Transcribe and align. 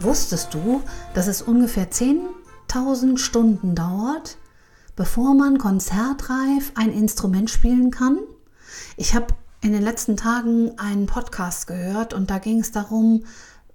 Wusstest 0.00 0.52
du, 0.52 0.82
dass 1.14 1.26
es 1.26 1.40
ungefähr 1.42 1.90
10.000 1.90 3.16
Stunden 3.18 3.74
dauert, 3.74 4.36
bevor 4.94 5.34
man 5.34 5.58
konzertreif 5.58 6.72
ein 6.74 6.92
Instrument 6.92 7.50
spielen 7.50 7.90
kann. 7.90 8.18
Ich 8.96 9.14
habe 9.14 9.28
in 9.62 9.72
den 9.72 9.82
letzten 9.82 10.16
Tagen 10.16 10.78
einen 10.78 11.06
Podcast 11.06 11.66
gehört 11.66 12.12
und 12.12 12.30
da 12.30 12.38
ging 12.38 12.60
es 12.60 12.72
darum, 12.72 13.24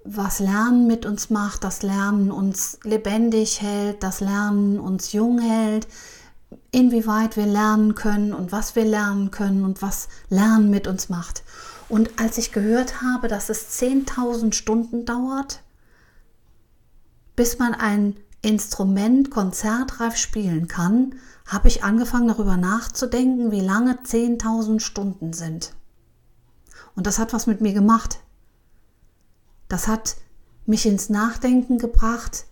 was 0.03 0.39
Lernen 0.39 0.87
mit 0.87 1.05
uns 1.05 1.29
macht, 1.29 1.63
das 1.63 1.81
Lernen 1.81 2.31
uns 2.31 2.79
lebendig 2.83 3.61
hält, 3.61 4.03
das 4.03 4.19
Lernen 4.19 4.79
uns 4.79 5.13
jung 5.13 5.39
hält, 5.39 5.87
inwieweit 6.71 7.35
wir 7.35 7.45
lernen 7.45 7.95
können 7.95 8.33
und 8.33 8.51
was 8.51 8.75
wir 8.75 8.85
lernen 8.85 9.31
können 9.31 9.63
und 9.65 9.81
was 9.81 10.07
Lernen 10.29 10.69
mit 10.69 10.87
uns 10.87 11.09
macht. 11.09 11.43
Und 11.89 12.19
als 12.19 12.37
ich 12.37 12.51
gehört 12.51 13.01
habe, 13.01 13.27
dass 13.27 13.49
es 13.49 13.79
10.000 13.81 14.53
Stunden 14.53 15.05
dauert, 15.05 15.61
bis 17.41 17.57
man 17.57 17.73
ein 17.73 18.17
Instrument 18.43 19.31
konzertreif 19.31 20.15
spielen 20.15 20.67
kann, 20.67 21.15
habe 21.47 21.69
ich 21.69 21.83
angefangen 21.83 22.27
darüber 22.27 22.55
nachzudenken, 22.55 23.49
wie 23.49 23.61
lange 23.61 23.93
10.000 23.93 24.79
Stunden 24.79 25.33
sind. 25.33 25.73
Und 26.95 27.07
das 27.07 27.17
hat 27.17 27.33
was 27.33 27.47
mit 27.47 27.59
mir 27.59 27.73
gemacht. 27.73 28.19
Das 29.69 29.87
hat 29.87 30.17
mich 30.67 30.85
ins 30.85 31.09
Nachdenken 31.09 31.79
gebracht, 31.79 32.45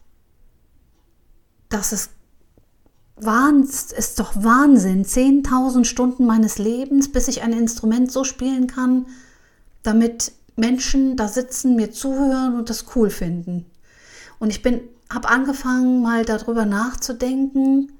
dass 1.69 1.91
es 1.91 2.09
ist 3.95 4.19
doch 4.19 4.43
Wahnsinn, 4.43 5.05
10.000 5.05 5.85
Stunden 5.85 6.25
meines 6.25 6.57
Lebens, 6.57 7.11
bis 7.11 7.27
ich 7.27 7.43
ein 7.43 7.53
Instrument 7.53 8.11
so 8.11 8.23
spielen 8.23 8.65
kann, 8.65 9.05
damit 9.83 10.31
Menschen 10.55 11.15
da 11.15 11.27
sitzen, 11.27 11.75
mir 11.75 11.91
zuhören 11.91 12.55
und 12.55 12.71
das 12.71 12.87
cool 12.95 13.11
finden. 13.11 13.67
Und 14.39 14.49
ich 14.49 14.61
bin 14.61 14.81
habe 15.11 15.27
angefangen, 15.27 16.01
mal 16.01 16.23
darüber 16.23 16.65
nachzudenken, 16.65 17.91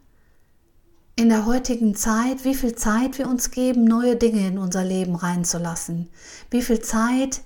in 1.16 1.28
der 1.28 1.46
heutigen 1.46 1.96
Zeit, 1.96 2.46
wie 2.46 2.56
viel 2.56 2.76
Zeit 2.76 3.18
wir 3.18 3.28
uns 3.28 3.52
geben, 3.52 3.84
neue 3.84 4.16
Dinge 4.16 4.48
in 4.48 4.58
unser 4.58 4.86
Leben 4.86 5.16
reinzulassen, 5.16 6.10
wie 6.50 6.62
viel 6.62 6.80
Zeit 6.80 7.42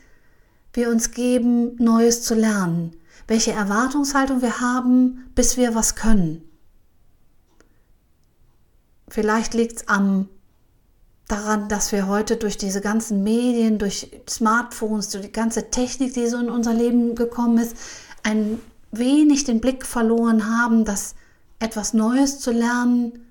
wir 0.73 0.89
uns 0.89 1.11
geben, 1.11 1.75
Neues 1.78 2.22
zu 2.22 2.35
lernen, 2.35 2.95
welche 3.28 3.51
Erwartungshaltung 3.51 4.41
wir 4.41 4.59
haben, 4.59 5.25
bis 5.34 5.57
wir 5.57 5.73
was 5.73 5.96
können. 5.96 6.44
Vielleicht 9.07 9.53
liegt 9.53 9.78
es 9.78 9.88
am 9.88 10.29
daran, 11.28 11.67
dass 11.67 11.91
wir 11.91 12.07
heute 12.07 12.35
durch 12.35 12.57
diese 12.57 12.81
ganzen 12.81 13.23
Medien, 13.23 13.79
durch 13.79 14.12
Smartphones, 14.29 15.09
durch 15.09 15.25
die 15.25 15.31
ganze 15.31 15.72
Technik, 15.72 16.13
die 16.13 16.28
so 16.28 16.38
in 16.38 16.50
unser 16.50 16.73
Leben 16.73 17.16
gekommen 17.16 17.57
ist, 17.57 17.75
ein 18.23 18.59
wenig 18.97 19.43
den 19.43 19.59
Blick 19.59 19.85
verloren 19.85 20.47
haben, 20.47 20.85
dass 20.85 21.15
etwas 21.59 21.93
Neues 21.93 22.39
zu 22.39 22.51
lernen 22.51 23.25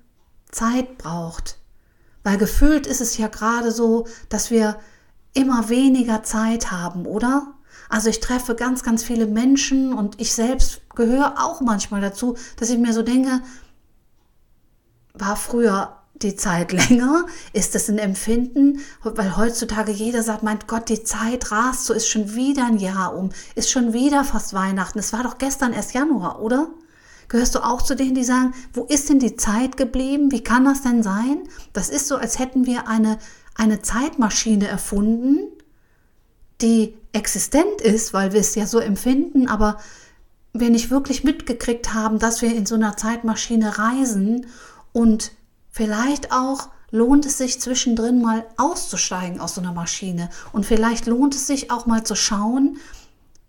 Zeit 0.51 0.97
braucht. 0.97 1.57
Weil 2.23 2.37
gefühlt 2.37 2.87
ist 2.87 3.01
es 3.01 3.17
ja 3.17 3.27
gerade 3.27 3.71
so, 3.71 4.07
dass 4.29 4.51
wir 4.51 4.77
immer 5.33 5.69
weniger 5.69 6.23
Zeit 6.23 6.71
haben, 6.71 7.05
oder? 7.05 7.53
Also 7.89 8.09
ich 8.09 8.19
treffe 8.19 8.55
ganz, 8.55 8.83
ganz 8.83 9.03
viele 9.03 9.25
Menschen 9.25 9.93
und 9.93 10.19
ich 10.19 10.33
selbst 10.33 10.81
gehöre 10.95 11.35
auch 11.43 11.61
manchmal 11.61 12.01
dazu, 12.01 12.37
dass 12.57 12.69
ich 12.69 12.77
mir 12.77 12.93
so 12.93 13.01
denke, 13.01 13.41
war 15.13 15.35
früher 15.35 16.02
die 16.23 16.35
Zeit 16.35 16.71
länger? 16.71 17.25
Ist 17.53 17.75
das 17.75 17.89
ein 17.89 17.97
Empfinden? 17.97 18.79
Weil 19.03 19.37
heutzutage 19.37 19.91
jeder 19.91 20.23
sagt, 20.23 20.43
mein 20.43 20.59
Gott, 20.67 20.89
die 20.89 21.03
Zeit 21.03 21.51
rast, 21.51 21.85
so 21.85 21.93
ist 21.93 22.07
schon 22.07 22.35
wieder 22.35 22.65
ein 22.65 22.77
Jahr 22.77 23.15
um, 23.15 23.29
ist 23.55 23.69
schon 23.69 23.93
wieder 23.93 24.23
fast 24.23 24.53
Weihnachten. 24.53 24.99
Es 24.99 25.13
war 25.13 25.23
doch 25.23 25.37
gestern 25.37 25.73
erst 25.73 25.93
Januar, 25.93 26.41
oder? 26.41 26.69
Gehörst 27.27 27.55
du 27.55 27.59
auch 27.59 27.81
zu 27.81 27.95
denen, 27.95 28.15
die 28.15 28.23
sagen, 28.23 28.53
wo 28.73 28.83
ist 28.83 29.09
denn 29.09 29.19
die 29.19 29.35
Zeit 29.35 29.77
geblieben? 29.77 30.31
Wie 30.31 30.43
kann 30.43 30.65
das 30.65 30.81
denn 30.81 31.03
sein? 31.03 31.43
Das 31.73 31.89
ist 31.89 32.07
so, 32.07 32.17
als 32.17 32.39
hätten 32.39 32.65
wir 32.65 32.87
eine, 32.87 33.17
eine 33.55 33.81
Zeitmaschine 33.81 34.67
erfunden, 34.67 35.39
die 36.61 36.95
existent 37.11 37.81
ist, 37.81 38.13
weil 38.13 38.33
wir 38.33 38.39
es 38.39 38.55
ja 38.55 38.67
so 38.67 38.79
empfinden, 38.79 39.47
aber 39.47 39.77
wir 40.53 40.69
nicht 40.69 40.91
wirklich 40.91 41.23
mitgekriegt 41.23 41.93
haben, 41.93 42.19
dass 42.19 42.41
wir 42.41 42.53
in 42.55 42.65
so 42.65 42.75
einer 42.75 42.95
Zeitmaschine 42.95 43.77
reisen 43.79 44.45
und 44.91 45.31
Vielleicht 45.75 46.31
auch 46.31 46.69
lohnt 46.91 47.25
es 47.25 47.39
sich 47.39 47.59
zwischendrin 47.59 48.21
mal 48.21 48.45
auszusteigen 48.57 49.39
aus 49.39 49.55
so 49.55 49.61
einer 49.61 49.73
Maschine 49.73 50.29
und 50.51 50.67
vielleicht 50.67 51.07
lohnt 51.07 51.33
es 51.33 51.47
sich 51.47 51.71
auch 51.71 51.87
mal 51.87 52.03
zu 52.03 52.13
schauen, 52.13 52.77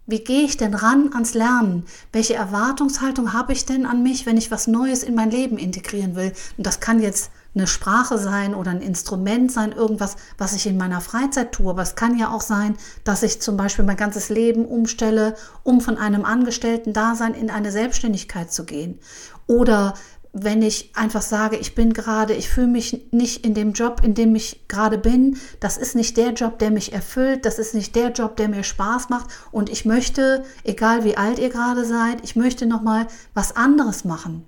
wie 0.07 0.21
gehe 0.21 0.43
ich 0.43 0.57
denn 0.57 0.73
ran 0.75 1.11
ans 1.13 1.35
Lernen? 1.35 1.85
Welche 2.13 2.35
Erwartungshaltung 2.35 3.35
habe 3.35 3.53
ich 3.53 3.67
denn 3.67 3.85
an 3.85 4.03
mich, 4.03 4.25
wenn 4.25 4.39
ich 4.39 4.51
was 4.51 4.67
Neues 4.67 5.03
in 5.03 5.15
mein 5.15 5.31
Leben 5.31 5.59
integrieren 5.59 6.15
will? 6.15 6.33
Und 6.57 6.67
das 6.67 6.81
kann 6.81 7.01
jetzt 7.01 7.31
eine 7.55 7.67
Sprache 7.67 8.19
sein 8.19 8.55
oder 8.55 8.71
ein 8.71 8.83
Instrument 8.83 9.53
sein, 9.53 9.73
irgendwas, 9.73 10.17
was 10.39 10.55
ich 10.55 10.67
in 10.67 10.77
meiner 10.77 11.01
Freizeit 11.03 11.53
tue. 11.53 11.71
Aber 11.71 11.83
es 11.83 11.95
kann 11.95 12.19
ja 12.19 12.31
auch 12.31 12.43
sein, 12.43 12.77
dass 13.05 13.23
ich 13.23 13.41
zum 13.41 13.57
Beispiel 13.59 13.85
mein 13.85 13.97
ganzes 13.97 14.29
Leben 14.31 14.67
umstelle, 14.67 15.37
um 15.63 15.81
von 15.81 15.97
einem 15.99 16.25
Angestellten-Dasein 16.25 17.35
in 17.35 17.51
eine 17.51 17.71
Selbstständigkeit 17.71 18.53
zu 18.53 18.65
gehen. 18.65 18.99
Oder 19.47 19.95
wenn 20.37 20.63
ich 20.63 20.91
einfach 20.97 21.23
sage, 21.23 21.57
ich 21.57 21.77
bin 21.77 21.93
gerade, 21.93 22.35
ich 22.35 22.49
fühle 22.49 22.67
mich 22.67 23.07
nicht 23.13 23.47
in 23.47 23.55
dem 23.55 23.73
Job, 23.73 24.01
in 24.03 24.15
dem 24.15 24.35
ich 24.35 24.67
gerade 24.67 24.99
bin, 24.99 25.39
das 25.61 25.79
ist 25.79 25.95
nicht 25.95 26.17
der 26.17 26.33
Job, 26.33 26.59
der 26.59 26.73
mich 26.73 26.93
erfüllt, 26.93 27.47
das 27.47 27.61
ist 27.61 27.73
nicht 27.73 27.95
der 27.95 28.11
Job, 28.11 28.37
der 28.37 28.49
mir 28.49 28.65
Spaß 28.65 29.11
macht 29.11 29.31
und 29.53 29.71
ich 29.71 29.85
möchte, 29.85 30.45
egal 30.65 31.05
wie 31.05 31.17
alt 31.17 31.39
ihr 31.39 31.51
gerade 31.51 31.85
seid, 31.85 32.25
ich 32.25 32.35
möchte 32.35 32.67
noch 32.67 32.83
mal 32.83 33.07
was 33.33 33.55
anderes 33.55 34.05
machen. 34.05 34.45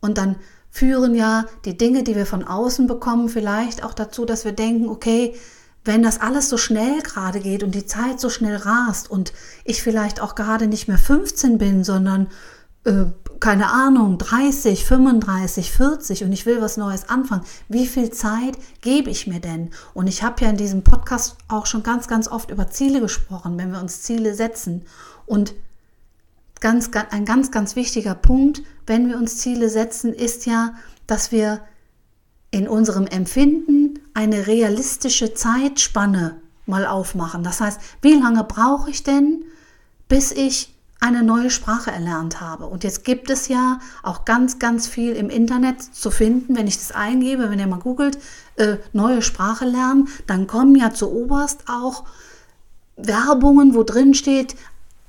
Und 0.00 0.18
dann 0.18 0.36
führen 0.70 1.14
ja 1.14 1.46
die 1.64 1.78
Dinge, 1.78 2.02
die 2.02 2.14
wir 2.14 2.26
von 2.26 2.44
außen 2.44 2.86
bekommen, 2.86 3.30
vielleicht 3.30 3.82
auch 3.82 3.94
dazu, 3.94 4.26
dass 4.26 4.44
wir 4.44 4.52
denken, 4.52 4.90
okay, 4.90 5.34
wenn 5.82 6.02
das 6.02 6.20
alles 6.20 6.50
so 6.50 6.58
schnell 6.58 7.00
gerade 7.00 7.40
geht 7.40 7.62
und 7.62 7.74
die 7.74 7.86
Zeit 7.86 8.20
so 8.20 8.28
schnell 8.28 8.56
rast 8.56 9.10
und 9.10 9.32
ich 9.64 9.82
vielleicht 9.82 10.20
auch 10.20 10.34
gerade 10.34 10.66
nicht 10.66 10.88
mehr 10.88 10.98
15 10.98 11.56
bin, 11.56 11.84
sondern 11.84 12.28
äh, 12.84 13.06
keine 13.40 13.70
Ahnung, 13.70 14.18
30, 14.18 14.84
35, 14.84 15.72
40 15.72 16.24
und 16.24 16.32
ich 16.32 16.44
will 16.44 16.60
was 16.60 16.76
Neues 16.76 17.08
anfangen. 17.08 17.44
Wie 17.68 17.86
viel 17.86 18.10
Zeit 18.10 18.58
gebe 18.82 19.08
ich 19.08 19.26
mir 19.26 19.40
denn? 19.40 19.70
Und 19.94 20.06
ich 20.06 20.22
habe 20.22 20.44
ja 20.44 20.50
in 20.50 20.58
diesem 20.58 20.84
Podcast 20.84 21.36
auch 21.48 21.64
schon 21.64 21.82
ganz, 21.82 22.06
ganz 22.06 22.28
oft 22.28 22.50
über 22.50 22.68
Ziele 22.68 23.00
gesprochen, 23.00 23.58
wenn 23.58 23.72
wir 23.72 23.80
uns 23.80 24.02
Ziele 24.02 24.34
setzen. 24.34 24.82
Und 25.24 25.54
ganz, 26.60 26.90
ein 27.10 27.24
ganz, 27.24 27.50
ganz 27.50 27.76
wichtiger 27.76 28.14
Punkt, 28.14 28.62
wenn 28.86 29.08
wir 29.08 29.16
uns 29.16 29.38
Ziele 29.38 29.70
setzen, 29.70 30.12
ist 30.12 30.44
ja, 30.44 30.74
dass 31.06 31.32
wir 31.32 31.62
in 32.50 32.68
unserem 32.68 33.06
Empfinden 33.06 34.00
eine 34.12 34.46
realistische 34.48 35.32
Zeitspanne 35.32 36.40
mal 36.66 36.86
aufmachen. 36.86 37.42
Das 37.42 37.60
heißt, 37.60 37.80
wie 38.02 38.14
lange 38.14 38.44
brauche 38.44 38.90
ich 38.90 39.02
denn, 39.02 39.44
bis 40.08 40.30
ich 40.30 40.74
eine 41.00 41.22
neue 41.22 41.50
Sprache 41.50 41.90
erlernt 41.90 42.40
habe. 42.40 42.66
Und 42.66 42.84
jetzt 42.84 43.04
gibt 43.04 43.30
es 43.30 43.48
ja 43.48 43.80
auch 44.02 44.24
ganz, 44.24 44.58
ganz 44.58 44.86
viel 44.86 45.12
im 45.12 45.30
Internet 45.30 45.82
zu 45.82 46.10
finden. 46.10 46.56
Wenn 46.56 46.66
ich 46.66 46.76
das 46.76 46.92
eingebe, 46.92 47.50
wenn 47.50 47.58
ihr 47.58 47.66
mal 47.66 47.78
googelt, 47.78 48.18
äh, 48.56 48.76
neue 48.92 49.22
Sprache 49.22 49.64
lernen, 49.64 50.08
dann 50.26 50.46
kommen 50.46 50.76
ja 50.76 50.92
zu 50.92 51.10
Oberst 51.10 51.64
auch 51.68 52.04
Werbungen, 52.96 53.74
wo 53.74 53.82
drin 53.82 54.14
steht, 54.14 54.56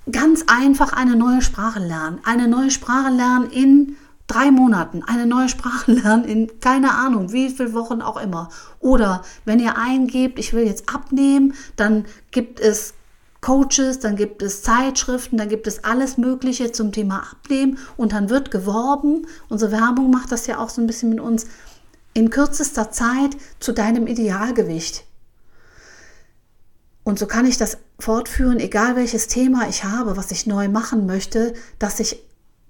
ganz 0.10 0.46
einfach 0.48 0.94
eine 0.94 1.16
neue 1.16 1.42
Sprache 1.42 1.80
lernen. 1.80 2.20
Eine 2.24 2.48
neue 2.48 2.72
Sprache 2.72 3.12
lernen 3.12 3.50
in 3.52 3.98
drei 4.28 4.50
Monaten. 4.50 5.04
Eine 5.04 5.26
neue 5.26 5.50
Sprache 5.50 5.92
lernen 5.92 6.24
in 6.24 6.60
keine 6.62 6.96
Ahnung, 6.96 7.34
wie 7.34 7.50
viele 7.50 7.74
Wochen 7.74 8.02
auch 8.02 8.18
immer. 8.18 8.50
Oder 8.80 9.24
wenn 9.46 9.60
ihr 9.60 9.78
eingebt, 9.78 10.40
ich 10.40 10.54
will 10.54 10.66
jetzt 10.66 10.94
abnehmen, 10.94 11.54
dann 11.76 12.06
gibt 12.32 12.60
es 12.60 12.94
Coaches, 13.42 14.00
dann 14.00 14.16
gibt 14.16 14.44
es 14.44 14.62
Zeitschriften, 14.62 15.38
dann 15.38 15.50
gibt 15.50 15.66
es 15.66 15.84
alles 15.84 16.18
Mögliche 16.18 16.72
zum 16.72 16.92
Thema 16.92 17.24
Abnehmen 17.32 17.80
und 17.98 18.14
dann 18.14 18.30
wird 18.30 18.52
geworben. 18.52 19.26
Unsere 19.50 19.72
Werbung 19.72 20.12
macht 20.12 20.32
das 20.32 20.46
ja 20.46 20.60
auch 20.60 20.70
so 20.70 20.80
ein 20.80 20.88
bisschen 20.88 21.10
mit 21.10 21.20
uns 21.20 21.48
in 22.14 22.30
kürzester 22.30 22.92
Zeit 22.92 23.36
zu 23.60 23.72
deinem 23.72 24.06
Idealgewicht. 24.06 25.06
Und 27.04 27.18
so 27.18 27.26
kann 27.26 27.48
ich 27.48 27.58
das 27.58 27.80
fortführen, 28.00 28.60
egal 28.60 28.96
welches 28.96 29.28
Thema 29.28 29.68
ich 29.68 29.84
habe, 29.84 30.18
was 30.18 30.32
ich 30.32 30.46
neu 30.46 30.68
machen 30.70 31.06
möchte, 31.06 31.54
dass 31.80 32.00
ich 32.00 32.24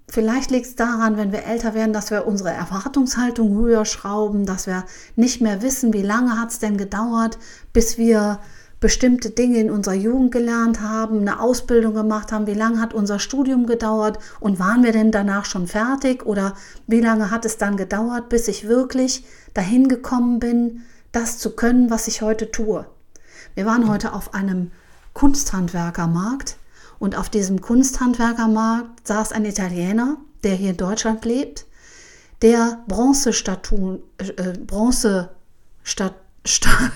Vielleicht 0.08 0.50
liegt 0.50 0.66
es 0.66 0.76
daran, 0.76 1.16
wenn 1.16 1.32
wir 1.32 1.44
älter 1.44 1.72
werden, 1.72 1.94
dass 1.94 2.10
wir 2.10 2.26
unsere 2.26 2.50
Erwartungshaltung 2.50 3.56
höher 3.56 3.86
schrauben, 3.86 4.44
dass 4.44 4.66
wir 4.66 4.84
nicht 5.16 5.40
mehr 5.40 5.62
wissen, 5.62 5.94
wie 5.94 6.02
lange 6.02 6.38
hat 6.38 6.50
es 6.50 6.58
denn 6.58 6.76
gedauert, 6.76 7.38
bis 7.72 7.96
wir 7.96 8.38
bestimmte 8.82 9.30
Dinge 9.30 9.60
in 9.60 9.70
unserer 9.70 9.94
Jugend 9.94 10.32
gelernt 10.32 10.80
haben, 10.80 11.20
eine 11.20 11.38
Ausbildung 11.40 11.94
gemacht 11.94 12.32
haben, 12.32 12.48
wie 12.48 12.52
lange 12.52 12.80
hat 12.80 12.92
unser 12.92 13.20
Studium 13.20 13.66
gedauert 13.66 14.18
und 14.40 14.58
waren 14.58 14.82
wir 14.82 14.90
denn 14.90 15.12
danach 15.12 15.44
schon 15.44 15.68
fertig 15.68 16.26
oder 16.26 16.56
wie 16.88 17.00
lange 17.00 17.30
hat 17.30 17.44
es 17.44 17.58
dann 17.58 17.76
gedauert, 17.76 18.28
bis 18.28 18.48
ich 18.48 18.66
wirklich 18.66 19.24
dahin 19.54 19.86
gekommen 19.86 20.40
bin, 20.40 20.82
das 21.12 21.38
zu 21.38 21.54
können, 21.54 21.90
was 21.90 22.08
ich 22.08 22.22
heute 22.22 22.50
tue. 22.50 22.84
Wir 23.54 23.66
waren 23.66 23.88
heute 23.88 24.14
auf 24.14 24.34
einem 24.34 24.72
Kunsthandwerkermarkt 25.14 26.56
und 26.98 27.16
auf 27.16 27.30
diesem 27.30 27.60
Kunsthandwerkermarkt 27.60 29.06
saß 29.06 29.30
ein 29.30 29.44
Italiener, 29.44 30.16
der 30.42 30.56
hier 30.56 30.70
in 30.70 30.76
Deutschland 30.76 31.24
lebt, 31.24 31.66
der 32.42 32.82
Bronzestatuen, 32.88 34.02
äh, 34.18 34.58
Bronze 34.66 35.30
Stat, 35.84 36.14
Stat, 36.44 36.90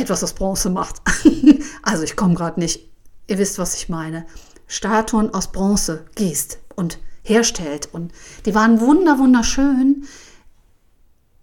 etwas 0.00 0.24
aus 0.24 0.32
Bronze 0.32 0.70
macht. 0.70 1.02
also 1.82 2.02
ich 2.02 2.16
komme 2.16 2.34
gerade 2.34 2.60
nicht. 2.60 2.88
Ihr 3.26 3.38
wisst, 3.38 3.58
was 3.58 3.74
ich 3.74 3.88
meine. 3.88 4.26
Statuen 4.66 5.32
aus 5.34 5.52
Bronze 5.52 6.06
gießt 6.14 6.58
und 6.76 6.98
herstellt. 7.22 7.88
Und 7.92 8.12
die 8.46 8.54
waren 8.54 8.80
wunder, 8.80 9.18
wunderschön 9.18 10.06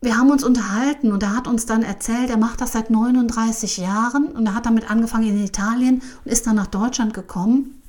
wir 0.01 0.17
haben 0.17 0.29
uns 0.29 0.43
unterhalten 0.43 1.11
und 1.11 1.23
er 1.23 1.35
hat 1.35 1.47
uns 1.47 1.65
dann 1.65 1.81
erzählt, 1.81 2.29
er 2.29 2.37
macht 2.37 2.61
das 2.61 2.73
seit 2.73 2.89
39 2.89 3.77
Jahren 3.77 4.27
und 4.27 4.45
er 4.45 4.53
hat 4.55 4.65
damit 4.65 4.89
angefangen 4.89 5.27
in 5.27 5.43
Italien 5.43 6.01
und 6.23 6.31
ist 6.31 6.45
dann 6.45 6.55
nach 6.55 6.67
Deutschland 6.67 7.13
gekommen 7.13 7.81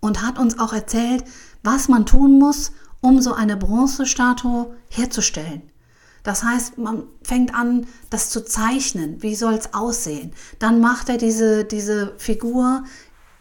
und 0.00 0.22
hat 0.22 0.38
uns 0.38 0.58
auch 0.58 0.72
erzählt, 0.72 1.24
was 1.62 1.88
man 1.88 2.06
tun 2.06 2.38
muss, 2.38 2.72
um 3.00 3.20
so 3.20 3.32
eine 3.32 3.56
Bronzestatue 3.56 4.74
herzustellen. 4.88 5.62
Das 6.22 6.42
heißt, 6.42 6.78
man 6.78 7.04
fängt 7.22 7.54
an, 7.54 7.86
das 8.10 8.30
zu 8.30 8.44
zeichnen. 8.44 9.22
Wie 9.22 9.34
soll 9.34 9.54
es 9.54 9.74
aussehen? 9.74 10.32
Dann 10.58 10.80
macht 10.80 11.08
er 11.08 11.16
diese, 11.16 11.64
diese 11.64 12.14
Figur 12.18 12.84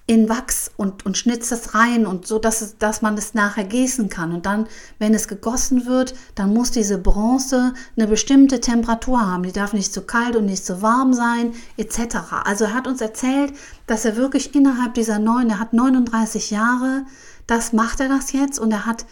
in 0.10 0.28
Wachs 0.28 0.72
und, 0.76 1.06
und 1.06 1.20
schnitzt 1.20 1.52
es 1.52 1.76
rein 1.76 2.08
und 2.08 2.26
so, 2.26 2.40
dass, 2.40 2.62
es, 2.62 2.80
dass 2.80 3.04
man 3.04 3.16
es 3.16 3.36
nachher 3.36 3.64
gießen 3.64 4.10
kann. 4.10 4.34
Und 4.34 4.48
dann, 4.48 4.66
wenn 4.98 5.14
es 5.14 5.28
gegossen 5.28 5.86
wird, 5.86 6.16
dann 6.34 6.52
muss 6.52 6.72
diese 6.72 6.98
Bronze 6.98 7.76
eine 7.96 8.08
bestimmte 8.08 8.60
Temperatur 8.60 9.22
haben. 9.22 9.44
Die 9.44 9.52
darf 9.52 9.72
nicht 9.72 9.94
zu 9.94 10.02
kalt 10.02 10.36
und 10.36 10.48
nicht 10.48 10.66
zu 10.66 10.82
warm 10.82 11.14
sein, 11.14 11.54
etc. 11.78 12.16
Also 12.44 12.66
er 12.66 12.74
hat 12.74 12.88
uns 12.88 13.02
erzählt, 13.02 13.54
dass 13.86 14.04
er 14.04 14.16
wirklich 14.16 14.56
innerhalb 14.56 14.96
dieser 14.96 15.20
neun, 15.20 15.52
er 15.52 15.60
hat 15.60 15.74
39 15.74 16.50
Jahre, 16.50 17.06
das 17.46 17.72
macht 17.72 18.00
er 18.00 18.10
das 18.10 18.32
jetzt 18.32 18.58
und 18.58 18.72
er 18.72 18.88
hat, 18.88 19.06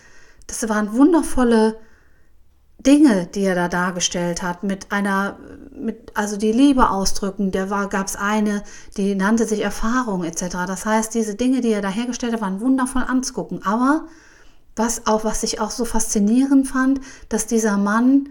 das 0.47 0.67
waren 0.67 0.93
wundervolle 0.93 1.77
Dinge, 2.87 3.27
die 3.27 3.43
er 3.43 3.53
da 3.53 3.67
dargestellt 3.67 4.41
hat, 4.41 4.63
mit 4.63 4.93
einer, 4.93 5.37
mit, 5.75 6.11
also 6.15 6.37
die 6.37 6.53
Liebe 6.53 6.89
ausdrücken, 6.89 7.53
war, 7.69 7.89
gab 7.89 8.07
es 8.07 8.15
eine, 8.15 8.63
die 8.95 9.13
nannte 9.13 9.45
sich 9.45 9.61
Erfahrung 9.61 10.23
etc. 10.23 10.65
Das 10.65 10.85
heißt, 10.85 11.13
diese 11.13 11.35
Dinge, 11.35 11.59
die 11.59 11.71
er 11.71 11.81
da 11.81 11.89
hergestellt 11.89 12.31
hat, 12.33 12.41
waren 12.41 12.61
wundervoll 12.61 13.03
anzugucken. 13.05 13.65
Aber 13.65 14.05
was 14.77 15.05
auch, 15.05 15.25
was 15.25 15.43
ich 15.43 15.59
auch 15.59 15.71
so 15.71 15.83
faszinierend 15.83 16.67
fand, 16.67 17.01
dass 17.27 17.45
dieser 17.45 17.77
Mann 17.77 18.29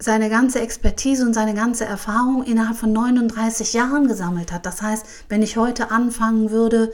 seine 0.00 0.30
ganze 0.30 0.60
Expertise 0.60 1.24
und 1.24 1.34
seine 1.34 1.54
ganze 1.54 1.84
Erfahrung 1.84 2.42
innerhalb 2.42 2.76
von 2.76 2.92
39 2.92 3.74
Jahren 3.74 4.08
gesammelt 4.08 4.50
hat. 4.50 4.66
Das 4.66 4.82
heißt, 4.82 5.06
wenn 5.28 5.42
ich 5.42 5.58
heute 5.58 5.90
anfangen 5.90 6.50
würde 6.50 6.90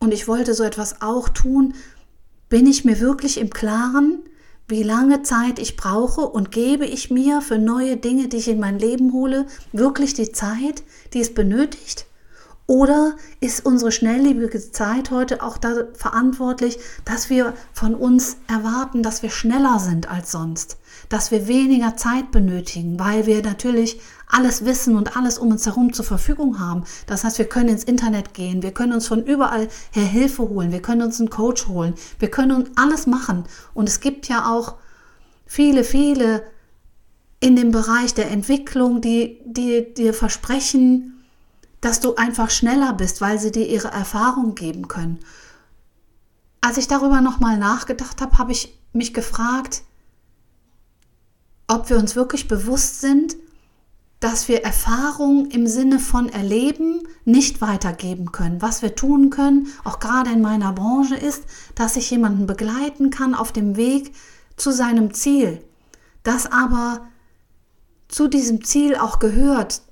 und 0.00 0.12
ich 0.12 0.28
wollte 0.28 0.52
so 0.52 0.64
etwas 0.64 1.00
auch 1.00 1.28
tun, 1.28 1.74
bin 2.48 2.66
ich 2.66 2.84
mir 2.84 3.00
wirklich 3.00 3.38
im 3.38 3.50
Klaren, 3.50 4.18
wie 4.66 4.82
lange 4.82 5.22
Zeit 5.22 5.58
ich 5.58 5.76
brauche 5.76 6.22
und 6.22 6.50
gebe 6.50 6.86
ich 6.86 7.10
mir 7.10 7.42
für 7.42 7.58
neue 7.58 7.96
Dinge, 7.96 8.28
die 8.28 8.38
ich 8.38 8.48
in 8.48 8.60
mein 8.60 8.78
Leben 8.78 9.12
hole, 9.12 9.46
wirklich 9.72 10.14
die 10.14 10.32
Zeit, 10.32 10.82
die 11.12 11.20
es 11.20 11.34
benötigt? 11.34 12.06
Oder 12.66 13.16
ist 13.40 13.66
unsere 13.66 13.92
schnelllebige 13.92 14.72
Zeit 14.72 15.10
heute 15.10 15.42
auch 15.42 15.58
da 15.58 15.84
verantwortlich, 15.92 16.78
dass 17.04 17.28
wir 17.28 17.52
von 17.74 17.94
uns 17.94 18.38
erwarten, 18.48 19.02
dass 19.02 19.22
wir 19.22 19.28
schneller 19.28 19.78
sind 19.78 20.10
als 20.10 20.32
sonst, 20.32 20.78
dass 21.10 21.30
wir 21.30 21.46
weniger 21.46 21.96
Zeit 21.96 22.30
benötigen, 22.30 22.98
weil 22.98 23.26
wir 23.26 23.42
natürlich 23.42 24.00
alles 24.26 24.64
wissen 24.64 24.96
und 24.96 25.14
alles 25.14 25.36
um 25.36 25.50
uns 25.50 25.66
herum 25.66 25.92
zur 25.92 26.06
Verfügung 26.06 26.58
haben. 26.58 26.84
Das 27.06 27.24
heißt, 27.24 27.36
wir 27.36 27.44
können 27.44 27.68
ins 27.68 27.84
Internet 27.84 28.32
gehen, 28.32 28.62
wir 28.62 28.72
können 28.72 28.94
uns 28.94 29.08
von 29.08 29.22
überall 29.22 29.68
her 29.90 30.06
Hilfe 30.06 30.48
holen, 30.48 30.72
wir 30.72 30.80
können 30.80 31.02
uns 31.02 31.20
einen 31.20 31.28
Coach 31.28 31.68
holen, 31.68 31.92
wir 32.18 32.30
können 32.30 32.70
alles 32.76 33.06
machen. 33.06 33.44
Und 33.74 33.90
es 33.90 34.00
gibt 34.00 34.26
ja 34.28 34.50
auch 34.50 34.76
viele, 35.44 35.84
viele 35.84 36.44
in 37.40 37.56
dem 37.56 37.72
Bereich 37.72 38.14
der 38.14 38.30
Entwicklung, 38.30 39.02
die 39.02 39.38
dir 39.44 40.14
versprechen, 40.14 41.13
dass 41.84 42.00
du 42.00 42.14
einfach 42.14 42.48
schneller 42.48 42.94
bist, 42.94 43.20
weil 43.20 43.38
sie 43.38 43.52
dir 43.52 43.68
ihre 43.68 43.88
Erfahrung 43.88 44.54
geben 44.54 44.88
können. 44.88 45.18
Als 46.62 46.78
ich 46.78 46.88
darüber 46.88 47.20
nochmal 47.20 47.58
nachgedacht 47.58 48.22
habe, 48.22 48.38
habe 48.38 48.52
ich 48.52 48.74
mich 48.94 49.12
gefragt, 49.12 49.82
ob 51.68 51.90
wir 51.90 51.98
uns 51.98 52.16
wirklich 52.16 52.48
bewusst 52.48 53.02
sind, 53.02 53.36
dass 54.18 54.48
wir 54.48 54.64
Erfahrung 54.64 55.50
im 55.50 55.66
Sinne 55.66 55.98
von 55.98 56.30
Erleben 56.30 57.06
nicht 57.26 57.60
weitergeben 57.60 58.32
können. 58.32 58.62
Was 58.62 58.80
wir 58.80 58.94
tun 58.94 59.28
können, 59.28 59.68
auch 59.84 59.98
gerade 59.98 60.30
in 60.30 60.40
meiner 60.40 60.72
Branche, 60.72 61.16
ist, 61.16 61.44
dass 61.74 61.96
ich 61.96 62.10
jemanden 62.10 62.46
begleiten 62.46 63.10
kann 63.10 63.34
auf 63.34 63.52
dem 63.52 63.76
Weg 63.76 64.14
zu 64.56 64.70
seinem 64.70 65.12
Ziel. 65.12 65.62
Das 66.22 66.50
aber 66.50 67.06
zu 68.08 68.28
diesem 68.28 68.64
Ziel 68.64 68.96
auch 68.96 69.18
gehört, 69.18 69.82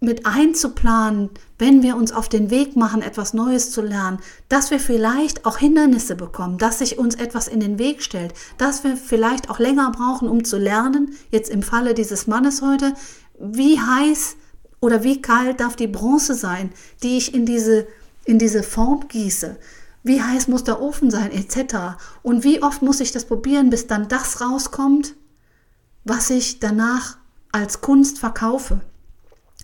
mit 0.00 0.26
einzuplanen, 0.26 1.30
wenn 1.58 1.82
wir 1.82 1.96
uns 1.96 2.12
auf 2.12 2.28
den 2.28 2.50
Weg 2.50 2.76
machen, 2.76 3.02
etwas 3.02 3.34
Neues 3.34 3.72
zu 3.72 3.82
lernen, 3.82 4.20
dass 4.48 4.70
wir 4.70 4.78
vielleicht 4.78 5.44
auch 5.44 5.58
Hindernisse 5.58 6.14
bekommen, 6.14 6.56
dass 6.58 6.78
sich 6.78 6.98
uns 6.98 7.16
etwas 7.16 7.48
in 7.48 7.58
den 7.58 7.78
Weg 7.78 8.02
stellt, 8.02 8.32
dass 8.58 8.84
wir 8.84 8.96
vielleicht 8.96 9.50
auch 9.50 9.58
länger 9.58 9.90
brauchen, 9.90 10.28
um 10.28 10.44
zu 10.44 10.56
lernen, 10.56 11.14
jetzt 11.30 11.50
im 11.50 11.62
Falle 11.62 11.94
dieses 11.94 12.28
Mannes 12.28 12.62
heute, 12.62 12.94
wie 13.40 13.80
heiß 13.80 14.36
oder 14.80 15.02
wie 15.02 15.20
kalt 15.20 15.58
darf 15.58 15.74
die 15.74 15.88
Bronze 15.88 16.34
sein, 16.34 16.70
die 17.02 17.16
ich 17.16 17.34
in 17.34 17.44
diese, 17.44 17.88
in 18.24 18.38
diese 18.38 18.62
Form 18.62 19.08
gieße, 19.08 19.58
wie 20.04 20.22
heiß 20.22 20.46
muss 20.46 20.62
der 20.62 20.80
Ofen 20.80 21.10
sein, 21.10 21.32
etc. 21.32 21.98
Und 22.22 22.44
wie 22.44 22.62
oft 22.62 22.82
muss 22.82 23.00
ich 23.00 23.10
das 23.10 23.24
probieren, 23.24 23.70
bis 23.70 23.88
dann 23.88 24.06
das 24.06 24.40
rauskommt, 24.40 25.14
was 26.04 26.30
ich 26.30 26.60
danach 26.60 27.16
als 27.50 27.80
Kunst 27.80 28.20
verkaufe. 28.20 28.80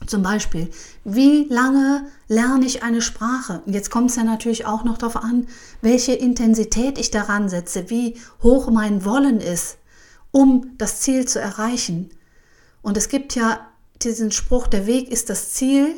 Zum 0.07 0.23
Beispiel, 0.23 0.71
wie 1.05 1.47
lange 1.49 2.07
lerne 2.29 2.67
ich 2.67 2.83
eine 2.83 3.01
Sprache? 3.01 3.63
Jetzt 3.67 3.91
kommt 3.91 4.11
es 4.11 4.17
ja 4.17 4.25
natürlich 4.25 4.67
auch 4.67 4.85
noch 4.85 4.99
darauf 4.99 5.17
an, 5.17 5.47
welche 5.81 6.13
Intensität 6.13 6.99
ich 6.99 7.11
daran 7.11 7.49
setze, 7.49 7.89
wie 7.91 8.17
hoch 8.43 8.71
mein 8.71 9.05
Wollen 9.05 9.41
ist, 9.41 9.79
um 10.31 10.73
das 10.77 11.01
Ziel 11.01 11.27
zu 11.27 11.41
erreichen. 11.41 12.11
Und 12.83 12.97
es 12.97 13.09
gibt 13.09 13.35
ja 13.35 13.67
diesen 14.03 14.31
Spruch, 14.31 14.67
der 14.67 14.87
Weg 14.87 15.11
ist 15.11 15.31
das 15.31 15.51
Ziel. 15.51 15.95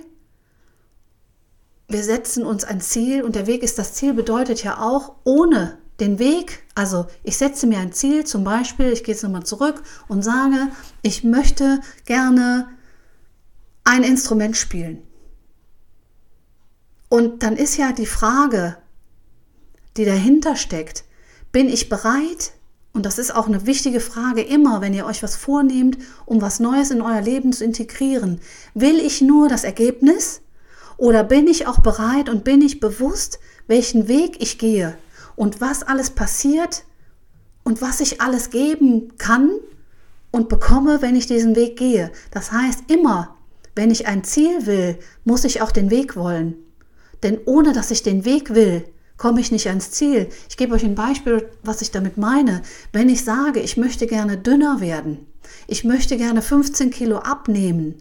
Wir 1.88 2.04
setzen 2.04 2.44
uns 2.44 2.64
ein 2.64 2.80
Ziel 2.80 3.22
und 3.22 3.34
der 3.34 3.46
Weg 3.46 3.62
ist 3.62 3.78
das 3.78 3.94
Ziel 3.94 4.12
bedeutet 4.12 4.62
ja 4.62 4.80
auch 4.80 5.16
ohne 5.24 5.78
den 6.00 6.18
Weg, 6.18 6.64
also 6.74 7.06
ich 7.22 7.38
setze 7.38 7.66
mir 7.66 7.78
ein 7.78 7.92
Ziel, 7.92 8.24
zum 8.24 8.44
Beispiel, 8.44 8.92
ich 8.92 9.02
gehe 9.02 9.14
jetzt 9.14 9.22
nochmal 9.22 9.44
zurück 9.44 9.82
und 10.08 10.22
sage, 10.22 10.68
ich 11.02 11.24
möchte 11.24 11.80
gerne 12.04 12.68
ein 13.86 14.02
Instrument 14.02 14.56
spielen. 14.56 15.02
Und 17.08 17.42
dann 17.42 17.56
ist 17.56 17.76
ja 17.76 17.92
die 17.92 18.06
Frage, 18.06 18.76
die 19.96 20.04
dahinter 20.04 20.56
steckt, 20.56 21.04
bin 21.52 21.68
ich 21.68 21.88
bereit? 21.88 22.52
Und 22.92 23.06
das 23.06 23.18
ist 23.18 23.34
auch 23.34 23.46
eine 23.46 23.66
wichtige 23.66 24.00
Frage 24.00 24.42
immer, 24.42 24.80
wenn 24.80 24.92
ihr 24.92 25.06
euch 25.06 25.22
was 25.22 25.36
vornehmt, 25.36 25.98
um 26.24 26.40
was 26.42 26.60
Neues 26.60 26.90
in 26.90 27.00
euer 27.00 27.20
Leben 27.20 27.52
zu 27.52 27.64
integrieren. 27.64 28.40
Will 28.74 28.98
ich 28.98 29.22
nur 29.22 29.48
das 29.48 29.64
Ergebnis 29.64 30.40
oder 30.96 31.22
bin 31.22 31.46
ich 31.46 31.66
auch 31.66 31.78
bereit 31.78 32.28
und 32.28 32.42
bin 32.42 32.62
ich 32.62 32.80
bewusst, 32.80 33.38
welchen 33.68 34.08
Weg 34.08 34.42
ich 34.42 34.58
gehe 34.58 34.98
und 35.36 35.60
was 35.60 35.82
alles 35.82 36.10
passiert 36.10 36.84
und 37.62 37.80
was 37.82 38.00
ich 38.00 38.20
alles 38.20 38.50
geben 38.50 39.16
kann 39.18 39.50
und 40.30 40.48
bekomme, 40.48 41.02
wenn 41.02 41.14
ich 41.14 41.26
diesen 41.26 41.54
Weg 41.54 41.76
gehe? 41.76 42.10
Das 42.30 42.50
heißt 42.50 42.90
immer, 42.90 43.35
wenn 43.76 43.90
ich 43.90 44.08
ein 44.08 44.24
Ziel 44.24 44.66
will, 44.66 44.98
muss 45.24 45.44
ich 45.44 45.62
auch 45.62 45.70
den 45.70 45.90
Weg 45.90 46.16
wollen. 46.16 46.56
Denn 47.22 47.38
ohne 47.44 47.72
dass 47.72 47.90
ich 47.90 48.02
den 48.02 48.24
Weg 48.24 48.54
will, 48.54 48.84
komme 49.16 49.40
ich 49.40 49.52
nicht 49.52 49.68
ans 49.68 49.90
Ziel. 49.90 50.28
Ich 50.48 50.56
gebe 50.56 50.74
euch 50.74 50.84
ein 50.84 50.94
Beispiel, 50.94 51.48
was 51.62 51.82
ich 51.82 51.90
damit 51.90 52.16
meine. 52.16 52.62
Wenn 52.92 53.08
ich 53.08 53.24
sage, 53.24 53.60
ich 53.60 53.76
möchte 53.76 54.06
gerne 54.06 54.36
dünner 54.38 54.80
werden, 54.80 55.26
ich 55.66 55.84
möchte 55.84 56.16
gerne 56.16 56.42
15 56.42 56.90
Kilo 56.90 57.18
abnehmen, 57.18 57.98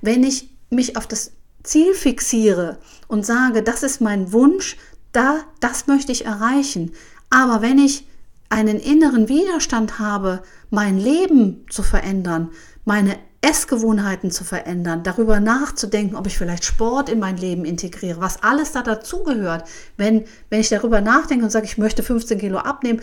wenn 0.00 0.22
ich 0.22 0.50
mich 0.70 0.96
auf 0.96 1.06
das 1.06 1.32
Ziel 1.62 1.94
fixiere 1.94 2.78
und 3.08 3.26
sage, 3.26 3.62
das 3.62 3.82
ist 3.82 4.00
mein 4.00 4.32
Wunsch, 4.32 4.76
da, 5.12 5.38
das 5.60 5.86
möchte 5.86 6.12
ich 6.12 6.26
erreichen. 6.26 6.92
Aber 7.30 7.62
wenn 7.62 7.78
ich 7.78 8.06
einen 8.50 8.78
inneren 8.78 9.28
Widerstand 9.28 9.98
habe, 9.98 10.42
mein 10.70 10.98
Leben 10.98 11.66
zu 11.70 11.82
verändern, 11.82 12.50
meine 12.84 13.16
Essgewohnheiten 13.44 14.30
zu 14.30 14.42
verändern, 14.42 15.02
darüber 15.02 15.38
nachzudenken, 15.38 16.16
ob 16.16 16.26
ich 16.26 16.38
vielleicht 16.38 16.64
Sport 16.64 17.10
in 17.10 17.18
mein 17.18 17.36
Leben 17.36 17.66
integriere, 17.66 18.20
was 18.20 18.42
alles 18.42 18.72
da 18.72 18.82
dazugehört. 18.82 19.68
Wenn, 19.98 20.24
wenn 20.48 20.60
ich 20.60 20.70
darüber 20.70 21.02
nachdenke 21.02 21.44
und 21.44 21.50
sage, 21.50 21.66
ich 21.66 21.76
möchte 21.76 22.02
15 22.02 22.38
Kilo 22.38 22.58
abnehmen, 22.58 23.02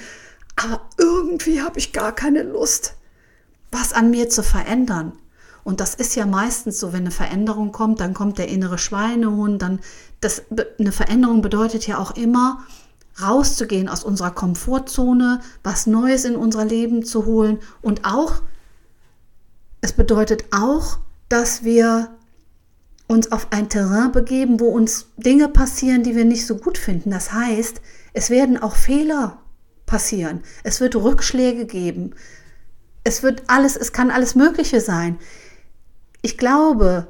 aber 0.56 0.82
irgendwie 0.98 1.62
habe 1.62 1.78
ich 1.78 1.94
gar 1.94 2.12
keine 2.14 2.42
Lust, 2.42 2.96
was 3.72 3.94
an 3.94 4.10
mir 4.10 4.30
zu 4.30 4.42
verändern. 4.42 5.14
Und 5.64 5.80
das 5.80 5.94
ist 5.94 6.16
ja 6.16 6.26
meistens 6.26 6.80
so, 6.80 6.92
wenn 6.92 7.02
eine 7.02 7.12
Veränderung 7.12 7.72
kommt, 7.72 8.00
dann 8.00 8.16
kommt 8.16 8.40
der 8.40 8.48
innere 8.48 8.80
Schweinehund, 8.80 9.62
dann 9.62 9.80
das, 10.22 10.42
eine 10.80 10.92
Veränderung 10.92 11.44
bedeutet 11.44 11.86
ja 11.86 12.00
auch 12.00 12.16
immer, 12.16 12.66
rauszugehen 13.22 13.90
aus 13.90 14.04
unserer 14.04 14.32
Komfortzone, 14.32 15.42
was 15.62 15.86
Neues 15.86 16.26
in 16.26 16.36
unser 16.36 16.66
Leben 16.66 17.06
zu 17.06 17.26
holen 17.26 17.60
und 17.84 18.06
auch 18.06 18.42
es 19.82 19.94
bedeutet 19.94 20.46
auch, 20.52 21.00
dass 21.28 21.64
wir 21.64 22.16
uns 23.08 23.32
auf 23.32 23.48
ein 23.52 23.68
Terrain 23.68 24.12
begeben, 24.12 24.60
wo 24.60 24.68
uns 24.68 25.08
Dinge 25.18 25.50
passieren, 25.50 26.04
die 26.04 26.16
wir 26.16 26.24
nicht 26.24 26.46
so 26.46 26.56
gut 26.56 26.78
finden. 26.78 27.12
Das 27.12 27.34
heißt, 27.34 27.82
es 28.14 28.30
werden 28.30 28.62
auch 28.62 28.76
Fehler 28.76 29.42
passieren. 29.86 30.44
Es 30.64 30.80
wird 30.80 30.96
Rückschläge 30.96 31.66
geben. 31.66 32.16
Es 33.04 33.24
wird 33.24 33.44
alles, 33.48 33.76
es 33.76 33.92
kann 33.92 34.12
alles 34.12 34.36
Mögliche 34.36 34.80
sein. 34.80 35.18
Ich 36.22 36.38
glaube, 36.38 37.08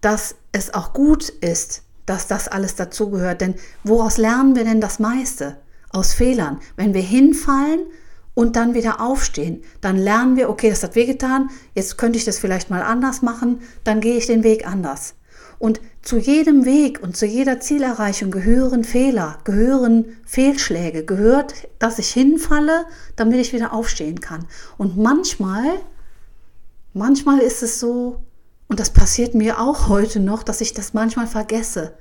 dass 0.00 0.34
es 0.50 0.74
auch 0.74 0.92
gut 0.92 1.28
ist, 1.28 1.82
dass 2.06 2.26
das 2.26 2.48
alles 2.48 2.74
dazugehört. 2.74 3.40
Denn 3.40 3.54
woraus 3.84 4.16
lernen 4.16 4.56
wir 4.56 4.64
denn 4.64 4.80
das 4.80 4.98
meiste? 4.98 5.58
Aus 5.90 6.14
Fehlern. 6.14 6.60
Wenn 6.76 6.94
wir 6.94 7.02
hinfallen, 7.02 7.86
und 8.34 8.56
dann 8.56 8.74
wieder 8.74 9.00
aufstehen. 9.00 9.62
Dann 9.80 9.96
lernen 9.96 10.36
wir, 10.36 10.48
okay, 10.48 10.70
das 10.70 10.82
hat 10.82 10.94
wehgetan, 10.94 11.50
jetzt 11.74 11.98
könnte 11.98 12.18
ich 12.18 12.24
das 12.24 12.38
vielleicht 12.38 12.70
mal 12.70 12.82
anders 12.82 13.22
machen, 13.22 13.60
dann 13.84 14.00
gehe 14.00 14.16
ich 14.16 14.26
den 14.26 14.42
Weg 14.42 14.66
anders. 14.66 15.14
Und 15.58 15.80
zu 16.02 16.18
jedem 16.18 16.64
Weg 16.64 17.00
und 17.02 17.16
zu 17.16 17.24
jeder 17.24 17.60
Zielerreichung 17.60 18.32
gehören 18.32 18.82
Fehler, 18.82 19.38
gehören 19.44 20.16
Fehlschläge, 20.24 21.04
gehört, 21.04 21.68
dass 21.78 22.00
ich 22.00 22.08
hinfalle, 22.08 22.84
damit 23.14 23.38
ich 23.38 23.52
wieder 23.52 23.72
aufstehen 23.72 24.20
kann. 24.20 24.46
Und 24.76 24.96
manchmal, 24.96 25.64
manchmal 26.94 27.38
ist 27.38 27.62
es 27.62 27.78
so, 27.78 28.24
und 28.66 28.80
das 28.80 28.90
passiert 28.90 29.34
mir 29.34 29.60
auch 29.60 29.88
heute 29.88 30.18
noch, 30.18 30.42
dass 30.42 30.60
ich 30.60 30.72
das 30.72 30.94
manchmal 30.94 31.28
vergesse, 31.28 31.94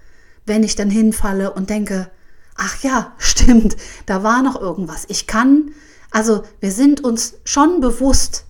wenn 0.48 0.64
ich 0.64 0.76
dann 0.76 0.90
hinfalle 0.90 1.54
und 1.54 1.70
denke, 1.70 2.10
ach 2.56 2.82
ja, 2.82 3.14
stimmt, 3.20 3.78
da 4.08 4.24
war 4.24 4.42
noch 4.42 4.60
irgendwas. 4.60 5.06
Ich 5.10 5.28
kann 5.28 5.72
also 6.12 6.44
wir 6.60 6.72
sind 6.72 7.04
uns 7.04 7.36
schon 7.46 7.80
bewusst, 7.80 8.46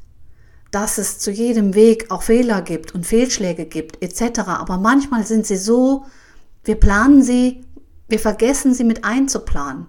dass 0.72 0.98
es 0.98 1.20
zu 1.20 1.32
jedem 1.32 1.75
Weg 1.75 2.10
auch 2.10 2.24
Fehler 2.24 2.62
gibt 2.62 2.96
und 2.96 3.06
Fehlschläge 3.06 3.65
gibt 3.65 4.01
etc. 4.01 4.39
Aber 4.48 4.77
manchmal 4.77 5.25
sind 5.25 5.46
sie 5.46 5.58
so, 5.58 6.06
wir 6.63 6.75
planen 6.75 7.22
sie, 7.22 7.63
wir 8.08 8.20
vergessen 8.20 8.74
sie 8.74 8.84
mit 8.84 9.06
einzuplanen. 9.06 9.88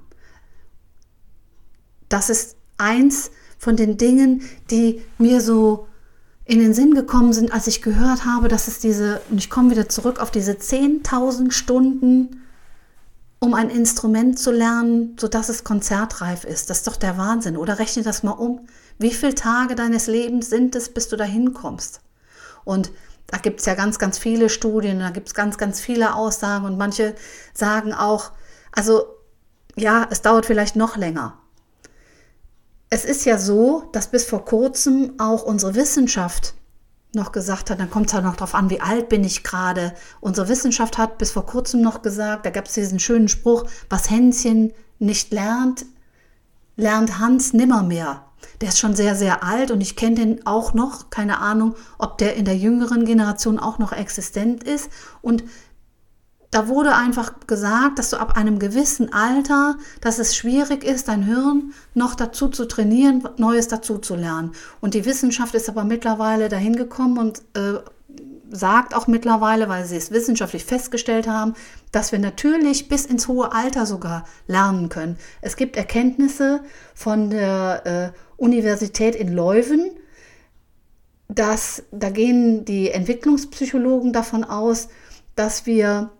Das 2.08 2.30
ist 2.30 2.56
eins 2.76 3.30
von 3.58 3.76
den 3.76 3.96
Dingen, 3.96 4.42
die 4.70 5.02
mir 5.18 5.40
so 5.40 5.86
in 6.44 6.58
den 6.58 6.74
Sinn 6.74 6.94
gekommen 6.94 7.32
sind, 7.32 7.52
als 7.52 7.68
ich 7.68 7.80
gehört 7.80 8.26
habe, 8.26 8.48
dass 8.48 8.68
es 8.68 8.80
diese, 8.80 9.22
und 9.30 9.38
ich 9.38 9.48
komme 9.48 9.70
wieder 9.70 9.88
zurück 9.88 10.20
auf 10.20 10.30
diese 10.30 10.52
10.000 10.52 11.52
Stunden 11.52 12.41
um 13.42 13.54
ein 13.54 13.70
Instrument 13.70 14.38
zu 14.38 14.52
lernen, 14.52 15.16
sodass 15.18 15.48
es 15.48 15.64
konzertreif 15.64 16.44
ist. 16.44 16.70
Das 16.70 16.78
ist 16.78 16.86
doch 16.86 16.94
der 16.94 17.18
Wahnsinn. 17.18 17.56
Oder 17.56 17.80
rechne 17.80 18.04
das 18.04 18.22
mal 18.22 18.30
um. 18.30 18.68
Wie 19.00 19.10
viele 19.10 19.34
Tage 19.34 19.74
deines 19.74 20.06
Lebens 20.06 20.48
sind 20.48 20.76
es, 20.76 20.94
bis 20.94 21.08
du 21.08 21.16
dahin 21.16 21.52
kommst? 21.52 22.02
Und 22.62 22.92
da 23.26 23.38
gibt 23.38 23.58
es 23.58 23.66
ja 23.66 23.74
ganz, 23.74 23.98
ganz 23.98 24.16
viele 24.16 24.48
Studien, 24.48 25.00
da 25.00 25.10
gibt 25.10 25.26
es 25.26 25.34
ganz, 25.34 25.58
ganz 25.58 25.80
viele 25.80 26.14
Aussagen 26.14 26.66
und 26.66 26.78
manche 26.78 27.16
sagen 27.52 27.92
auch, 27.92 28.30
also 28.70 29.06
ja, 29.74 30.06
es 30.08 30.22
dauert 30.22 30.46
vielleicht 30.46 30.76
noch 30.76 30.96
länger. 30.96 31.36
Es 32.90 33.04
ist 33.04 33.24
ja 33.24 33.38
so, 33.38 33.88
dass 33.92 34.06
bis 34.06 34.24
vor 34.24 34.44
kurzem 34.44 35.14
auch 35.18 35.42
unsere 35.42 35.74
Wissenschaft 35.74 36.54
noch 37.14 37.32
gesagt 37.32 37.70
hat, 37.70 37.78
dann 37.78 37.90
kommt 37.90 38.08
es 38.08 38.14
halt 38.14 38.24
noch 38.24 38.36
darauf 38.36 38.54
an, 38.54 38.70
wie 38.70 38.80
alt 38.80 39.08
bin 39.08 39.24
ich 39.24 39.42
gerade. 39.42 39.92
Unsere 40.20 40.48
Wissenschaft 40.48 40.98
hat 40.98 41.18
bis 41.18 41.30
vor 41.30 41.46
kurzem 41.46 41.82
noch 41.82 42.02
gesagt, 42.02 42.46
da 42.46 42.50
gab 42.50 42.66
es 42.66 42.74
diesen 42.74 42.98
schönen 42.98 43.28
Spruch, 43.28 43.64
was 43.90 44.10
Hänschen 44.10 44.72
nicht 44.98 45.32
lernt, 45.32 45.84
lernt 46.76 47.18
Hans 47.18 47.52
nimmermehr. 47.52 48.24
Der 48.60 48.70
ist 48.70 48.78
schon 48.78 48.94
sehr, 48.94 49.14
sehr 49.14 49.44
alt 49.44 49.70
und 49.70 49.80
ich 49.80 49.96
kenne 49.96 50.16
den 50.16 50.46
auch 50.46 50.74
noch. 50.74 51.10
Keine 51.10 51.38
Ahnung, 51.38 51.74
ob 51.98 52.18
der 52.18 52.34
in 52.36 52.44
der 52.44 52.56
jüngeren 52.56 53.04
Generation 53.04 53.58
auch 53.58 53.78
noch 53.78 53.92
existent 53.92 54.64
ist. 54.64 54.90
Und 55.20 55.44
da 56.52 56.68
wurde 56.68 56.94
einfach 56.94 57.32
gesagt, 57.46 57.98
dass 57.98 58.10
du 58.10 58.18
ab 58.18 58.36
einem 58.36 58.58
gewissen 58.58 59.10
Alter, 59.10 59.78
dass 60.02 60.18
es 60.18 60.36
schwierig 60.36 60.84
ist, 60.84 61.08
dein 61.08 61.22
Hirn 61.22 61.72
noch 61.94 62.14
dazu 62.14 62.48
zu 62.48 62.66
trainieren, 62.66 63.26
Neues 63.38 63.68
dazu 63.68 63.96
zu 63.96 64.14
lernen. 64.14 64.52
Und 64.82 64.92
die 64.92 65.06
Wissenschaft 65.06 65.54
ist 65.54 65.70
aber 65.70 65.84
mittlerweile 65.84 66.50
dahin 66.50 66.76
gekommen 66.76 67.16
und 67.16 67.38
äh, 67.54 67.80
sagt 68.50 68.94
auch 68.94 69.06
mittlerweile, 69.06 69.70
weil 69.70 69.86
sie 69.86 69.96
es 69.96 70.10
wissenschaftlich 70.10 70.66
festgestellt 70.66 71.26
haben, 71.26 71.54
dass 71.90 72.12
wir 72.12 72.18
natürlich 72.18 72.86
bis 72.86 73.06
ins 73.06 73.28
hohe 73.28 73.50
Alter 73.50 73.86
sogar 73.86 74.26
lernen 74.46 74.90
können. 74.90 75.16
Es 75.40 75.56
gibt 75.56 75.78
Erkenntnisse 75.78 76.60
von 76.94 77.30
der 77.30 78.12
äh, 78.14 78.18
Universität 78.36 79.14
in 79.14 79.32
Leuven, 79.32 79.90
dass 81.28 81.82
da 81.92 82.10
gehen 82.10 82.66
die 82.66 82.90
Entwicklungspsychologen 82.90 84.12
davon 84.12 84.44
aus, 84.44 84.88
dass 85.34 85.64
wir 85.64 86.10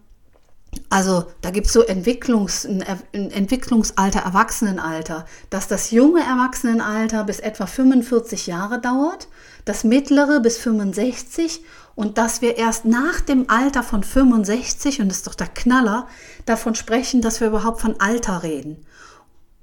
also 0.88 1.24
da 1.40 1.50
gibt 1.50 1.68
es 1.68 1.72
so 1.72 1.82
Entwicklungs, 1.82 2.66
ein 2.66 2.82
Entwicklungsalter, 3.12 4.20
Erwachsenenalter, 4.20 5.26
dass 5.50 5.68
das 5.68 5.90
junge 5.90 6.20
Erwachsenenalter 6.20 7.24
bis 7.24 7.40
etwa 7.40 7.66
45 7.66 8.46
Jahre 8.46 8.80
dauert, 8.80 9.28
das 9.64 9.84
mittlere 9.84 10.40
bis 10.40 10.58
65 10.58 11.62
und 11.94 12.18
dass 12.18 12.42
wir 12.42 12.56
erst 12.56 12.84
nach 12.84 13.20
dem 13.20 13.48
Alter 13.48 13.82
von 13.82 14.02
65, 14.02 15.00
und 15.00 15.08
das 15.08 15.18
ist 15.18 15.26
doch 15.26 15.34
der 15.34 15.48
Knaller, 15.48 16.06
davon 16.46 16.74
sprechen, 16.74 17.20
dass 17.20 17.40
wir 17.40 17.48
überhaupt 17.48 17.80
von 17.80 18.00
Alter 18.00 18.42
reden. 18.42 18.84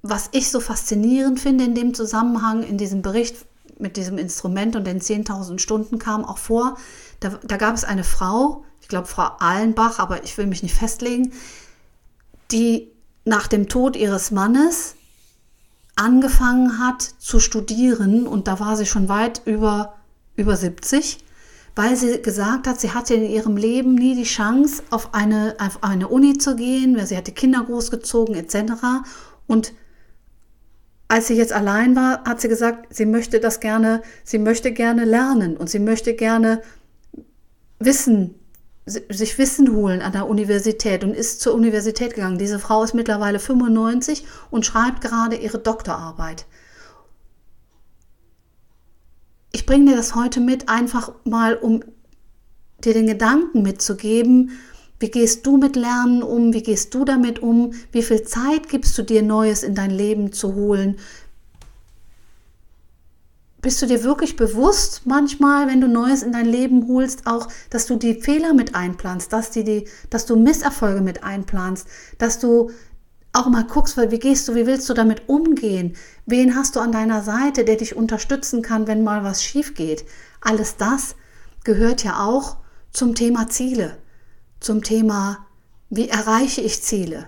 Was 0.01 0.29
ich 0.31 0.49
so 0.49 0.59
faszinierend 0.59 1.39
finde 1.39 1.65
in 1.65 1.75
dem 1.75 1.93
Zusammenhang, 1.93 2.63
in 2.63 2.77
diesem 2.77 3.01
Bericht 3.01 3.35
mit 3.77 3.97
diesem 3.97 4.17
Instrument 4.17 4.75
und 4.75 4.85
den 4.85 4.99
10.000 4.99 5.59
Stunden 5.59 5.99
kam 5.99 6.23
auch 6.23 6.37
vor, 6.37 6.77
da, 7.19 7.39
da 7.43 7.57
gab 7.57 7.75
es 7.75 7.83
eine 7.83 8.03
Frau, 8.03 8.63
glaube 8.89 9.07
Frau 9.07 9.31
Ahlenbach, 9.39 9.99
aber 9.99 10.23
ich 10.25 10.37
will 10.37 10.47
mich 10.47 10.63
nicht 10.63 10.75
festlegen, 10.75 11.31
die 12.51 12.91
nach 13.23 13.47
dem 13.47 13.69
Tod 13.69 13.95
ihres 13.95 14.31
Mannes 14.31 14.95
angefangen 15.95 16.79
hat 16.79 17.01
zu 17.19 17.39
studieren 17.39 18.27
und 18.27 18.47
da 18.47 18.59
war 18.59 18.75
sie 18.75 18.85
schon 18.85 19.07
weit 19.07 19.41
über, 19.45 19.95
über 20.35 20.57
70, 20.57 21.19
weil 21.75 21.95
sie 21.95 22.21
gesagt 22.21 22.67
hat, 22.67 22.79
sie 22.79 22.91
hatte 22.91 23.13
in 23.13 23.29
ihrem 23.29 23.57
Leben 23.57 23.95
nie 23.95 24.15
die 24.15 24.23
Chance, 24.23 24.81
auf 24.89 25.13
eine, 25.13 25.55
auf 25.59 25.83
eine 25.83 26.07
Uni 26.07 26.37
zu 26.37 26.55
gehen, 26.55 26.97
weil 26.97 27.05
sie 27.05 27.17
hatte 27.17 27.31
Kinder 27.31 27.63
großgezogen 27.63 28.35
etc. 28.35 28.73
Und 29.45 29.73
als 31.09 31.27
sie 31.27 31.35
jetzt 31.35 31.53
allein 31.53 31.95
war, 31.95 32.23
hat 32.23 32.41
sie 32.41 32.47
gesagt, 32.47 32.95
sie 32.95 33.05
möchte 33.05 33.39
das 33.39 33.59
gerne, 33.59 34.01
sie 34.23 34.39
möchte 34.39 34.71
gerne 34.71 35.05
lernen 35.05 35.57
und 35.57 35.69
sie 35.69 35.79
möchte 35.79 36.13
gerne 36.13 36.61
wissen, 37.79 38.38
sich 38.89 39.37
Wissen 39.37 39.73
holen 39.75 40.01
an 40.01 40.11
der 40.11 40.27
Universität 40.27 41.03
und 41.03 41.13
ist 41.13 41.41
zur 41.41 41.53
Universität 41.53 42.15
gegangen. 42.15 42.37
Diese 42.37 42.59
Frau 42.59 42.83
ist 42.83 42.93
mittlerweile 42.93 43.39
95 43.39 44.25
und 44.49 44.65
schreibt 44.65 45.01
gerade 45.01 45.35
ihre 45.35 45.59
Doktorarbeit. 45.59 46.45
Ich 49.51 49.65
bringe 49.65 49.91
dir 49.91 49.97
das 49.97 50.15
heute 50.15 50.39
mit, 50.39 50.69
einfach 50.69 51.11
mal, 51.23 51.55
um 51.55 51.83
dir 52.83 52.93
den 52.93 53.07
Gedanken 53.07 53.61
mitzugeben, 53.61 54.51
wie 54.99 55.09
gehst 55.09 55.45
du 55.45 55.57
mit 55.57 55.75
Lernen 55.75 56.23
um, 56.23 56.53
wie 56.53 56.63
gehst 56.63 56.93
du 56.93 57.05
damit 57.05 57.39
um, 57.39 57.73
wie 57.91 58.03
viel 58.03 58.23
Zeit 58.23 58.67
gibst 58.67 58.97
du 58.97 59.03
dir 59.03 59.23
Neues 59.23 59.63
in 59.63 59.73
dein 59.73 59.91
Leben 59.91 60.33
zu 60.33 60.55
holen, 60.55 60.97
bist 63.61 63.81
du 63.81 63.85
dir 63.85 64.03
wirklich 64.03 64.35
bewusst 64.35 65.01
manchmal, 65.05 65.67
wenn 65.67 65.81
du 65.81 65.87
Neues 65.87 66.23
in 66.23 66.31
dein 66.31 66.45
Leben 66.45 66.87
holst, 66.87 67.27
auch, 67.27 67.47
dass 67.69 67.87
du 67.87 67.95
die 67.95 68.21
Fehler 68.21 68.53
mit 68.53 68.75
einplanst, 68.75 69.33
dass, 69.33 69.51
die, 69.51 69.63
die, 69.63 69.87
dass 70.09 70.25
du 70.25 70.35
Misserfolge 70.35 71.01
mit 71.01 71.23
einplanst, 71.23 71.87
dass 72.17 72.39
du 72.39 72.71
auch 73.33 73.47
mal 73.47 73.65
guckst, 73.65 73.97
weil 73.97 74.11
wie 74.11 74.19
gehst 74.19 74.47
du, 74.47 74.55
wie 74.55 74.65
willst 74.65 74.89
du 74.89 74.93
damit 74.93 75.27
umgehen? 75.27 75.95
Wen 76.25 76.55
hast 76.55 76.75
du 76.75 76.79
an 76.79 76.91
deiner 76.91 77.21
Seite, 77.21 77.63
der 77.63 77.75
dich 77.75 77.95
unterstützen 77.95 78.61
kann, 78.61 78.87
wenn 78.87 79.03
mal 79.03 79.23
was 79.23 79.43
schief 79.43 79.75
geht? 79.75 80.05
Alles 80.41 80.77
das 80.77 81.15
gehört 81.63 82.03
ja 82.03 82.25
auch 82.25 82.57
zum 82.91 83.13
Thema 83.13 83.49
Ziele, 83.49 83.97
zum 84.59 84.83
Thema, 84.83 85.45
wie 85.89 86.09
erreiche 86.09 86.61
ich 86.61 86.81
Ziele? 86.81 87.27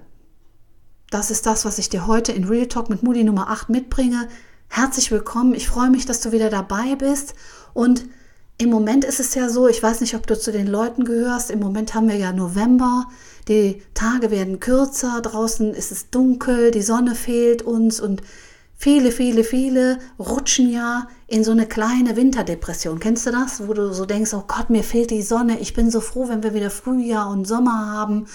Das 1.10 1.30
ist 1.30 1.46
das, 1.46 1.66
was 1.66 1.78
ich 1.78 1.90
dir 1.90 2.08
heute 2.08 2.32
in 2.32 2.46
Real 2.46 2.68
Talk 2.68 2.90
mit 2.90 3.04
Moody 3.04 3.24
Nummer 3.24 3.50
8 3.50 3.70
mitbringe. 3.70 4.30
Herzlich 4.74 5.12
willkommen. 5.12 5.54
Ich 5.54 5.68
freue 5.68 5.90
mich, 5.90 6.06
dass 6.06 6.22
du 6.22 6.32
wieder 6.32 6.50
dabei 6.50 6.96
bist. 6.96 7.36
Und 7.74 8.06
im 8.58 8.70
Moment 8.70 9.04
ist 9.04 9.20
es 9.20 9.36
ja 9.36 9.50
so, 9.50 9.68
ich 9.68 9.84
weiß 9.84 10.00
nicht, 10.00 10.16
ob 10.16 10.26
du 10.26 10.40
zu 10.40 10.54
den 10.54 10.66
Leuten 10.66 11.04
gehörst. 11.04 11.52
Im 11.52 11.60
Moment 11.60 11.94
haben 11.94 12.08
wir 12.08 12.16
ja 12.16 12.32
November. 12.32 13.08
Die 13.50 13.84
Tage 13.94 14.32
werden 14.32 14.62
kürzer. 14.62 15.20
Draußen 15.22 15.74
ist 15.74 15.92
es 15.92 16.10
dunkel. 16.10 16.72
Die 16.72 16.82
Sonne 16.82 17.16
fehlt 17.16 17.64
uns. 17.64 18.00
Und 18.00 18.22
viele, 18.78 19.12
viele, 19.12 19.44
viele 19.44 20.00
rutschen 20.18 20.72
ja 20.72 21.10
in 21.28 21.44
so 21.44 21.52
eine 21.52 21.66
kleine 21.66 22.16
Winterdepression. 22.16 23.02
Kennst 23.02 23.26
du 23.26 23.32
das? 23.32 23.68
Wo 23.68 23.74
du 23.74 23.92
so 23.92 24.06
denkst, 24.06 24.34
oh 24.34 24.46
Gott, 24.48 24.70
mir 24.70 24.86
fehlt 24.86 25.12
die 25.12 25.22
Sonne. 25.22 25.60
Ich 25.60 25.74
bin 25.74 25.92
so 25.92 26.00
froh, 26.00 26.30
wenn 26.30 26.44
wir 26.44 26.54
wieder 26.54 26.70
Frühjahr 26.70 27.30
und 27.30 27.46
Sommer 27.46 27.92
haben 27.92 28.26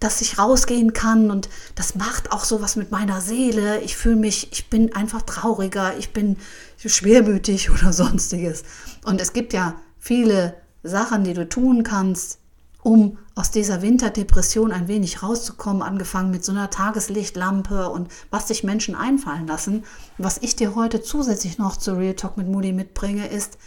dass 0.00 0.20
ich 0.20 0.38
rausgehen 0.38 0.92
kann 0.92 1.30
und 1.30 1.48
das 1.74 1.94
macht 1.94 2.32
auch 2.32 2.44
sowas 2.44 2.76
mit 2.76 2.90
meiner 2.90 3.20
Seele. 3.20 3.80
Ich 3.80 3.96
fühle 3.96 4.16
mich, 4.16 4.52
ich 4.52 4.68
bin 4.68 4.94
einfach 4.94 5.22
trauriger, 5.22 5.96
ich 5.96 6.12
bin 6.12 6.36
schwermütig 6.76 7.70
oder 7.72 7.92
sonstiges. 7.92 8.64
Und 9.04 9.20
es 9.20 9.32
gibt 9.32 9.52
ja 9.52 9.76
viele 9.98 10.54
Sachen, 10.82 11.24
die 11.24 11.34
du 11.34 11.48
tun 11.48 11.82
kannst, 11.82 12.38
um 12.82 13.16
aus 13.34 13.50
dieser 13.50 13.82
Winterdepression 13.82 14.70
ein 14.70 14.86
wenig 14.86 15.22
rauszukommen, 15.22 15.82
angefangen 15.82 16.30
mit 16.30 16.44
so 16.44 16.52
einer 16.52 16.70
Tageslichtlampe 16.70 17.88
und 17.88 18.08
was 18.30 18.48
sich 18.48 18.62
Menschen 18.62 18.94
einfallen 18.94 19.46
lassen. 19.46 19.84
Was 20.18 20.38
ich 20.38 20.54
dir 20.54 20.74
heute 20.74 21.02
zusätzlich 21.02 21.58
noch 21.58 21.76
zu 21.78 21.96
Real 21.96 22.14
Talk 22.14 22.36
mit 22.36 22.46
Moody 22.46 22.72
mitbringe, 22.72 23.26
ist, 23.26 23.58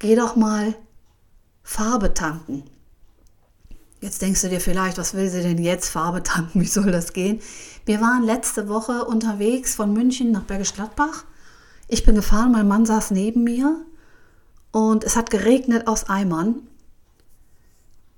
geh 0.00 0.16
doch 0.16 0.36
mal 0.36 0.74
Farbe 1.62 2.12
tanken. 2.12 2.64
Jetzt 4.04 4.20
denkst 4.20 4.42
du 4.42 4.50
dir 4.50 4.60
vielleicht, 4.60 4.98
was 4.98 5.14
will 5.14 5.30
sie 5.30 5.40
denn 5.40 5.56
jetzt 5.56 5.88
Farbe 5.88 6.22
tanken? 6.22 6.60
Wie 6.60 6.66
soll 6.66 6.92
das 6.92 7.14
gehen? 7.14 7.40
Wir 7.86 8.02
waren 8.02 8.22
letzte 8.22 8.68
Woche 8.68 9.06
unterwegs 9.06 9.74
von 9.74 9.94
München 9.94 10.30
nach 10.30 10.42
Bergisch 10.42 10.74
Gladbach. 10.74 11.24
Ich 11.88 12.04
bin 12.04 12.14
gefahren, 12.14 12.52
mein 12.52 12.68
Mann 12.68 12.84
saß 12.84 13.12
neben 13.12 13.44
mir 13.44 13.80
und 14.72 15.04
es 15.04 15.16
hat 15.16 15.30
geregnet 15.30 15.86
aus 15.86 16.04
Eimern. 16.10 16.68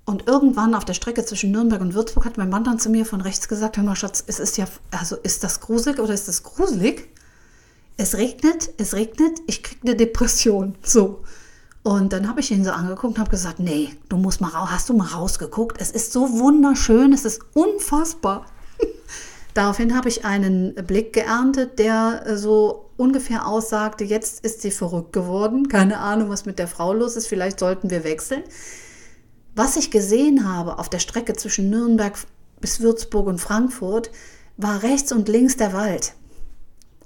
Und 0.05 0.27
irgendwann 0.27 0.75
auf 0.75 0.85
der 0.85 0.95
Strecke 0.95 1.25
zwischen 1.25 1.53
Nürnberg 1.53 1.81
und 1.81 1.95
Würzburg 1.95 2.25
hat 2.25 2.37
mein 2.37 2.51
Mann 2.51 2.65
dann 2.65 2.81
zu 2.81 2.91
mir 2.91 3.07
von 3.07 3.21
rechts 3.21 3.47
gesagt: 3.47 3.77
Hör 3.77 3.85
mal, 3.85 3.95
Schatz, 3.95 4.25
es 4.27 4.41
ist 4.41 4.57
ja, 4.57 4.67
also 4.91 5.15
ist 5.15 5.45
das 5.45 5.61
gruselig 5.61 6.01
oder 6.01 6.15
ist 6.15 6.27
das 6.27 6.43
gruselig? 6.43 7.11
Es 7.97 8.17
regnet, 8.17 8.71
es 8.79 8.95
regnet, 8.95 9.39
ich 9.47 9.63
kriege 9.63 9.83
eine 9.85 9.95
Depression. 9.95 10.75
So. 10.83 11.23
Und 11.87 12.13
dann 12.13 12.27
habe 12.27 12.41
ich 12.41 12.51
ihn 12.51 12.65
so 12.65 12.73
angeguckt 12.73 13.15
und 13.15 13.19
habe 13.21 13.31
gesagt, 13.31 13.61
nee, 13.61 13.91
du 14.09 14.17
musst 14.17 14.41
mal 14.41 14.49
raus, 14.49 14.71
hast 14.73 14.89
du 14.89 14.95
mal 14.95 15.07
rausgeguckt? 15.07 15.81
Es 15.81 15.93
ist 15.93 16.13
so 16.13 16.41
wunderschön, 16.41 17.13
es 17.13 17.25
ist 17.25 17.43
unfassbar. 17.55 18.47
Daraufhin 19.55 19.97
habe 19.97 20.09
ich 20.09 20.25
einen 20.25 20.75
Blick 20.75 21.13
geerntet, 21.13 21.79
der 21.79 22.25
äh, 22.27 22.37
so 22.37 22.91
ungefähr 22.97 23.47
aussagte, 23.47 24.03
jetzt 24.03 24.45
ist 24.45 24.63
sie 24.63 24.73
verrückt 24.73 25.13
geworden. 25.13 25.69
Keine 25.69 25.99
Ahnung, 25.99 26.29
was 26.29 26.45
mit 26.45 26.59
der 26.59 26.67
Frau 26.67 26.93
los 26.93 27.15
ist. 27.15 27.29
Vielleicht 27.29 27.61
sollten 27.61 27.89
wir 27.89 28.03
wechseln. 28.03 28.43
Was 29.55 29.77
ich 29.77 29.93
gesehen 29.93 30.53
habe 30.53 30.81
auf 30.81 30.89
der 30.89 30.99
Strecke 30.99 31.35
zwischen 31.35 31.71
Nürnberg 31.71 32.19
bis 32.61 32.81
Würzburg 32.81 33.29
und 33.29 33.41
Frankfurt, 33.41 34.11
war 34.57 34.83
rechts 34.83 35.13
und 35.13 35.29
links 35.29 35.57
der 35.57 35.73
Wald. 35.73 36.15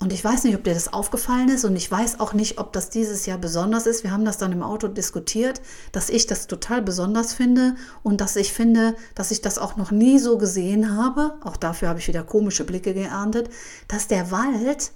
Und 0.02 0.14
ich 0.14 0.24
weiß 0.24 0.44
nicht, 0.44 0.54
ob 0.56 0.64
dir 0.64 0.72
das 0.72 0.94
aufgefallen 0.94 1.50
ist 1.50 1.66
und 1.66 1.76
ich 1.76 1.90
weiß 1.90 2.20
auch 2.20 2.32
nicht, 2.32 2.58
ob 2.58 2.72
das 2.72 2.88
dieses 2.88 3.26
Jahr 3.26 3.36
besonders 3.36 3.86
ist. 3.86 4.02
Wir 4.02 4.12
haben 4.12 4.24
das 4.24 4.38
dann 4.38 4.50
im 4.50 4.62
Auto 4.62 4.88
diskutiert, 4.88 5.60
dass 5.92 6.08
ich 6.08 6.26
das 6.26 6.46
total 6.46 6.80
besonders 6.80 7.34
finde 7.34 7.76
und 8.02 8.22
dass 8.22 8.36
ich 8.36 8.54
finde, 8.54 8.96
dass 9.14 9.30
ich 9.30 9.42
das 9.42 9.58
auch 9.58 9.76
noch 9.76 9.90
nie 9.90 10.18
so 10.18 10.38
gesehen 10.38 10.96
habe. 10.96 11.34
Auch 11.44 11.58
dafür 11.58 11.90
habe 11.90 11.98
ich 11.98 12.08
wieder 12.08 12.22
komische 12.22 12.64
Blicke 12.64 12.94
geerntet, 12.94 13.50
dass 13.88 14.08
der 14.08 14.30
Wald 14.30 14.92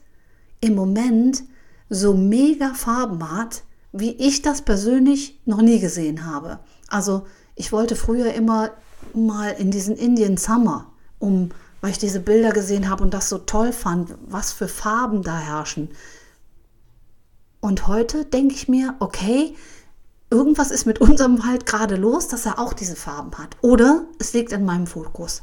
im 0.62 0.74
Moment 0.74 1.44
so 1.90 2.14
mega 2.14 2.72
Farben 2.72 3.30
hat, 3.30 3.62
wie 3.92 4.12
ich 4.12 4.40
das 4.40 4.62
persönlich 4.62 5.38
noch 5.44 5.60
nie 5.60 5.80
gesehen 5.80 6.24
habe. 6.24 6.60
Also 6.88 7.26
ich 7.56 7.72
wollte 7.72 7.94
früher 7.94 8.32
immer 8.32 8.70
mal 9.12 9.50
in 9.50 9.70
diesen 9.70 9.96
Indian 9.96 10.38
Summer, 10.38 10.86
um 11.18 11.50
weil 11.84 11.90
ich 11.90 11.98
diese 11.98 12.20
Bilder 12.20 12.50
gesehen 12.50 12.88
habe 12.88 13.02
und 13.02 13.12
das 13.12 13.28
so 13.28 13.36
toll 13.36 13.70
fand, 13.70 14.14
was 14.26 14.54
für 14.54 14.68
Farben 14.68 15.22
da 15.22 15.36
herrschen. 15.36 15.90
Und 17.60 17.88
heute 17.88 18.24
denke 18.24 18.54
ich 18.54 18.68
mir, 18.68 18.94
okay, 19.00 19.54
irgendwas 20.30 20.70
ist 20.70 20.86
mit 20.86 21.02
unserem 21.02 21.44
Wald 21.44 21.66
gerade 21.66 21.96
los, 21.96 22.26
dass 22.26 22.46
er 22.46 22.58
auch 22.58 22.72
diese 22.72 22.96
Farben 22.96 23.36
hat. 23.36 23.58
Oder 23.60 24.06
es 24.18 24.32
liegt 24.32 24.54
an 24.54 24.64
meinem 24.64 24.86
Fokus. 24.86 25.42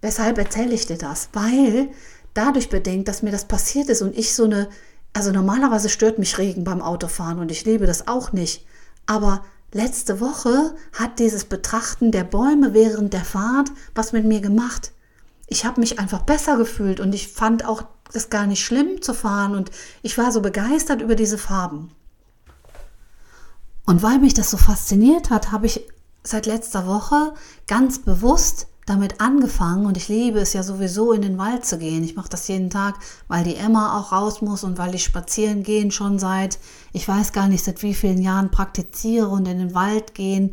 Weshalb 0.00 0.38
erzähle 0.38 0.74
ich 0.74 0.86
dir 0.86 0.98
das? 0.98 1.28
Weil 1.32 1.90
dadurch 2.34 2.68
bedenkt, 2.68 3.06
dass 3.06 3.22
mir 3.22 3.30
das 3.30 3.44
passiert 3.44 3.90
ist 3.90 4.02
und 4.02 4.18
ich 4.18 4.34
so 4.34 4.46
eine, 4.46 4.68
also 5.12 5.30
normalerweise 5.30 5.88
stört 5.88 6.18
mich 6.18 6.36
Regen 6.36 6.64
beim 6.64 6.82
Autofahren 6.82 7.38
und 7.38 7.52
ich 7.52 7.64
liebe 7.64 7.86
das 7.86 8.08
auch 8.08 8.32
nicht. 8.32 8.66
Aber 9.06 9.44
letzte 9.70 10.18
Woche 10.18 10.74
hat 10.94 11.20
dieses 11.20 11.44
Betrachten 11.44 12.10
der 12.10 12.24
Bäume 12.24 12.74
während 12.74 13.12
der 13.12 13.24
Fahrt 13.24 13.70
was 13.94 14.12
mit 14.12 14.24
mir 14.24 14.40
gemacht 14.40 14.90
ich 15.46 15.64
habe 15.64 15.80
mich 15.80 15.98
einfach 15.98 16.22
besser 16.22 16.56
gefühlt 16.56 17.00
und 17.00 17.14
ich 17.14 17.28
fand 17.28 17.64
auch 17.64 17.84
das 18.12 18.30
gar 18.30 18.46
nicht 18.46 18.64
schlimm 18.64 19.02
zu 19.02 19.14
fahren 19.14 19.54
und 19.54 19.70
ich 20.02 20.18
war 20.18 20.32
so 20.32 20.40
begeistert 20.40 21.00
über 21.00 21.14
diese 21.14 21.38
Farben. 21.38 21.90
Und 23.84 24.02
weil 24.02 24.18
mich 24.18 24.34
das 24.34 24.50
so 24.50 24.56
fasziniert 24.56 25.30
hat, 25.30 25.50
habe 25.50 25.66
ich 25.66 25.86
seit 26.22 26.46
letzter 26.46 26.86
Woche 26.86 27.34
ganz 27.66 27.98
bewusst 27.98 28.68
damit 28.86 29.20
angefangen 29.20 29.86
und 29.86 29.96
ich 29.96 30.08
liebe 30.08 30.40
es 30.40 30.52
ja 30.52 30.62
sowieso 30.62 31.12
in 31.12 31.22
den 31.22 31.38
Wald 31.38 31.64
zu 31.64 31.78
gehen. 31.78 32.02
Ich 32.02 32.16
mache 32.16 32.28
das 32.28 32.48
jeden 32.48 32.70
Tag, 32.70 32.96
weil 33.28 33.44
die 33.44 33.56
Emma 33.56 33.98
auch 33.98 34.12
raus 34.12 34.42
muss 34.42 34.64
und 34.64 34.76
weil 34.76 34.94
ich 34.94 35.04
spazieren 35.04 35.62
gehen 35.62 35.90
schon 35.90 36.18
seit, 36.18 36.58
ich 36.92 37.06
weiß 37.06 37.32
gar 37.32 37.48
nicht, 37.48 37.64
seit 37.64 37.82
wie 37.82 37.94
vielen 37.94 38.20
Jahren 38.20 38.50
praktiziere 38.50 39.28
und 39.28 39.46
in 39.46 39.58
den 39.58 39.74
Wald 39.74 40.14
gehen, 40.14 40.52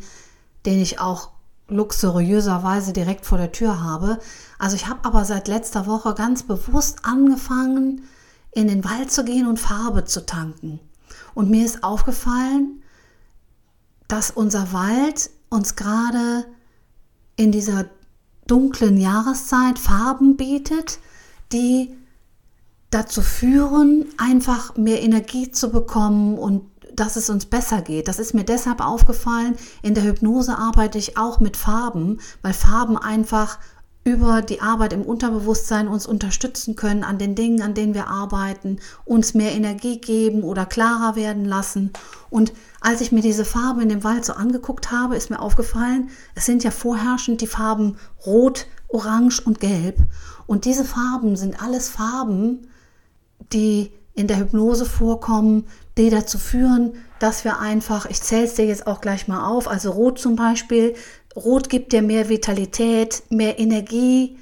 den 0.64 0.80
ich 0.80 1.00
auch 1.00 1.30
luxuriöserweise 1.70 2.92
direkt 2.92 3.26
vor 3.26 3.38
der 3.38 3.52
Tür 3.52 3.82
habe. 3.82 4.18
Also 4.58 4.76
ich 4.76 4.88
habe 4.88 5.04
aber 5.04 5.24
seit 5.24 5.48
letzter 5.48 5.86
Woche 5.86 6.14
ganz 6.14 6.42
bewusst 6.42 6.98
angefangen, 7.04 8.02
in 8.52 8.68
den 8.68 8.84
Wald 8.84 9.10
zu 9.10 9.24
gehen 9.24 9.46
und 9.46 9.58
Farbe 9.58 10.04
zu 10.04 10.26
tanken. 10.26 10.80
Und 11.34 11.50
mir 11.50 11.64
ist 11.64 11.84
aufgefallen, 11.84 12.82
dass 14.08 14.30
unser 14.30 14.72
Wald 14.72 15.30
uns 15.48 15.76
gerade 15.76 16.44
in 17.36 17.52
dieser 17.52 17.86
dunklen 18.46 18.98
Jahreszeit 18.98 19.78
Farben 19.78 20.36
bietet, 20.36 20.98
die 21.52 21.96
dazu 22.90 23.22
führen, 23.22 24.06
einfach 24.18 24.76
mehr 24.76 25.00
Energie 25.02 25.50
zu 25.52 25.70
bekommen 25.70 26.36
und 26.36 26.64
dass 26.94 27.16
es 27.16 27.30
uns 27.30 27.46
besser 27.46 27.82
geht. 27.82 28.08
Das 28.08 28.18
ist 28.18 28.34
mir 28.34 28.44
deshalb 28.44 28.80
aufgefallen. 28.80 29.56
In 29.82 29.94
der 29.94 30.04
Hypnose 30.04 30.56
arbeite 30.56 30.98
ich 30.98 31.16
auch 31.16 31.40
mit 31.40 31.56
Farben, 31.56 32.20
weil 32.42 32.52
Farben 32.52 32.96
einfach 32.96 33.58
über 34.02 34.40
die 34.40 34.62
Arbeit 34.62 34.94
im 34.94 35.02
Unterbewusstsein 35.02 35.86
uns 35.86 36.06
unterstützen 36.06 36.74
können 36.74 37.04
an 37.04 37.18
den 37.18 37.34
Dingen, 37.34 37.60
an 37.60 37.74
denen 37.74 37.92
wir 37.92 38.08
arbeiten, 38.08 38.78
uns 39.04 39.34
mehr 39.34 39.52
Energie 39.52 40.00
geben 40.00 40.42
oder 40.42 40.64
klarer 40.64 41.16
werden 41.16 41.44
lassen. 41.44 41.92
Und 42.30 42.52
als 42.80 43.02
ich 43.02 43.12
mir 43.12 43.20
diese 43.20 43.44
Farbe 43.44 43.82
in 43.82 43.90
dem 43.90 44.02
Wald 44.02 44.24
so 44.24 44.32
angeguckt 44.32 44.90
habe, 44.90 45.16
ist 45.16 45.28
mir 45.28 45.40
aufgefallen, 45.40 46.08
es 46.34 46.46
sind 46.46 46.64
ja 46.64 46.70
vorherrschend 46.70 47.42
die 47.42 47.46
Farben 47.46 47.98
Rot, 48.24 48.66
Orange 48.88 49.42
und 49.44 49.60
Gelb. 49.60 49.98
Und 50.46 50.64
diese 50.64 50.84
Farben 50.84 51.36
sind 51.36 51.62
alles 51.62 51.90
Farben, 51.90 52.68
die 53.52 53.92
in 54.14 54.26
der 54.26 54.38
Hypnose 54.38 54.84
vorkommen, 54.84 55.66
die 55.96 56.10
dazu 56.10 56.38
führen, 56.38 56.94
dass 57.18 57.44
wir 57.44 57.58
einfach, 57.58 58.06
ich 58.06 58.20
zähle 58.20 58.44
es 58.44 58.54
dir 58.54 58.66
jetzt 58.66 58.86
auch 58.86 59.00
gleich 59.00 59.28
mal 59.28 59.46
auf, 59.48 59.68
also 59.68 59.90
Rot 59.90 60.18
zum 60.18 60.36
Beispiel, 60.36 60.94
Rot 61.36 61.68
gibt 61.68 61.92
dir 61.92 62.02
mehr 62.02 62.28
Vitalität, 62.28 63.22
mehr 63.30 63.58
Energie, 63.58 64.36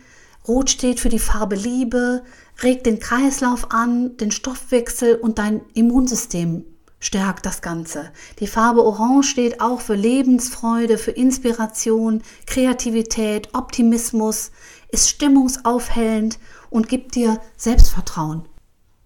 Rot 0.46 0.70
steht 0.70 1.00
für 1.00 1.10
die 1.10 1.18
Farbe 1.18 1.56
Liebe, 1.56 2.22
regt 2.62 2.86
den 2.86 2.98
Kreislauf 2.98 3.70
an, 3.70 4.16
den 4.16 4.30
Stoffwechsel 4.30 5.16
und 5.16 5.38
dein 5.38 5.60
Immunsystem 5.74 6.64
stärkt 7.00 7.46
das 7.46 7.60
Ganze. 7.62 8.10
Die 8.40 8.46
Farbe 8.46 8.82
Orange 8.82 9.28
steht 9.28 9.60
auch 9.60 9.80
für 9.80 9.94
Lebensfreude, 9.94 10.98
für 10.98 11.12
Inspiration, 11.12 12.22
Kreativität, 12.46 13.54
Optimismus, 13.54 14.50
ist 14.90 15.08
stimmungsaufhellend 15.08 16.38
und 16.70 16.88
gibt 16.88 17.14
dir 17.14 17.40
Selbstvertrauen. 17.56 18.46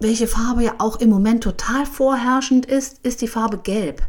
Welche 0.02 0.26
Farbe 0.26 0.64
ja 0.64 0.74
auch 0.78 1.00
im 1.00 1.10
Moment 1.10 1.44
total 1.44 1.86
vorherrschend 1.86 2.66
ist, 2.66 2.98
ist 3.02 3.20
die 3.20 3.28
Farbe 3.28 3.58
Gelb. 3.58 4.02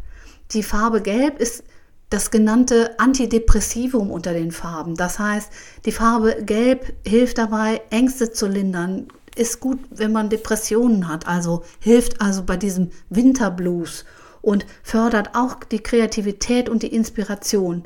Die 0.51 0.63
Farbe 0.63 1.01
Gelb 1.01 1.39
ist 1.39 1.63
das 2.09 2.31
genannte 2.31 2.99
Antidepressivum 2.99 4.11
unter 4.11 4.33
den 4.33 4.51
Farben. 4.51 4.95
Das 4.95 5.19
heißt, 5.19 5.49
die 5.85 5.91
Farbe 5.91 6.43
Gelb 6.43 6.93
hilft 7.05 7.37
dabei, 7.37 7.81
Ängste 7.89 8.31
zu 8.31 8.47
lindern, 8.47 9.07
ist 9.35 9.59
gut, 9.59 9.79
wenn 9.89 10.11
man 10.11 10.29
Depressionen 10.29 11.07
hat, 11.07 11.27
also 11.27 11.63
hilft 11.79 12.21
also 12.21 12.43
bei 12.43 12.55
diesem 12.55 12.91
Winterblues 13.09 14.05
und 14.41 14.65
fördert 14.83 15.31
auch 15.33 15.63
die 15.63 15.79
Kreativität 15.79 16.69
und 16.69 16.83
die 16.83 16.93
Inspiration. 16.93 17.83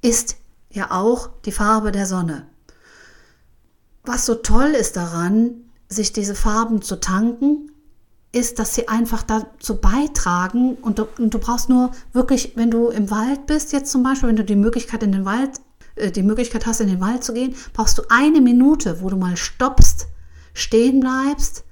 Ist 0.00 0.36
ja 0.70 0.90
auch 0.90 1.30
die 1.44 1.52
Farbe 1.52 1.92
der 1.92 2.06
Sonne. 2.06 2.46
Was 4.04 4.26
so 4.26 4.34
toll 4.34 4.70
ist 4.70 4.96
daran, 4.96 5.71
sich 5.92 6.12
diese 6.12 6.34
Farben 6.34 6.82
zu 6.82 6.96
tanken, 6.96 7.70
ist, 8.32 8.58
dass 8.58 8.74
sie 8.74 8.88
einfach 8.88 9.22
dazu 9.22 9.76
beitragen 9.76 10.76
und 10.76 10.98
du, 10.98 11.06
und 11.18 11.34
du, 11.34 11.38
brauchst 11.38 11.68
nur 11.68 11.92
wirklich, 12.12 12.52
wenn 12.56 12.70
du 12.70 12.88
im 12.88 13.10
Wald 13.10 13.46
bist, 13.46 13.72
jetzt 13.72 13.92
zum 13.92 14.02
Beispiel, 14.02 14.30
wenn 14.30 14.36
du 14.36 14.44
die 14.44 14.56
Möglichkeit 14.56 15.02
in 15.02 15.12
den 15.12 15.26
Wald, 15.26 15.60
äh, 15.96 16.10
die 16.10 16.22
Möglichkeit 16.22 16.64
hast, 16.66 16.80
in 16.80 16.88
den 16.88 17.00
Wald 17.00 17.22
zu 17.22 17.34
gehen, 17.34 17.54
brauchst 17.74 17.98
du 17.98 18.02
eine 18.08 18.40
Minute, 18.40 19.02
wo 19.02 19.10
du 19.10 19.16
mal 19.16 19.36
stoppst, 19.36 20.06
stehen 20.54 21.00
bleibst 21.00 21.64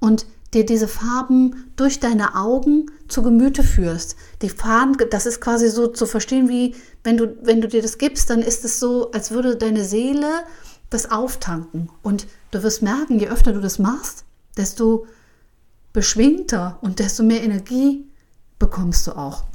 und 0.00 0.24
dir 0.54 0.64
diese 0.64 0.88
Farben 0.88 1.70
durch 1.76 2.00
deine 2.00 2.34
Augen 2.34 2.90
zu 3.08 3.22
Gemüte 3.22 3.62
führst. 3.62 4.16
Die 4.40 4.48
Farben, 4.48 4.96
das 5.10 5.26
ist 5.26 5.42
quasi 5.42 5.68
so 5.68 5.88
zu 5.88 6.06
verstehen, 6.06 6.48
wie 6.48 6.74
wenn 7.04 7.18
du, 7.18 7.36
wenn 7.42 7.60
du 7.60 7.68
dir 7.68 7.82
das 7.82 7.98
gibst, 7.98 8.30
dann 8.30 8.40
ist 8.40 8.64
es 8.64 8.80
so, 8.80 9.10
als 9.10 9.30
würde 9.30 9.56
deine 9.56 9.84
Seele 9.84 10.28
das 10.88 11.10
auftanken. 11.10 11.90
Und 12.02 12.26
du 12.50 12.62
wirst 12.62 12.82
merken, 12.82 13.18
je 13.18 13.28
öfter 13.28 13.52
du 13.52 13.60
das 13.60 13.78
machst, 13.78 14.24
desto 14.56 15.06
beschwingter 15.92 16.78
und 16.80 16.98
desto 16.98 17.22
mehr 17.22 17.42
Energie 17.42 18.06
bekommst 18.58 19.06
du 19.06 19.12
auch. 19.12 19.47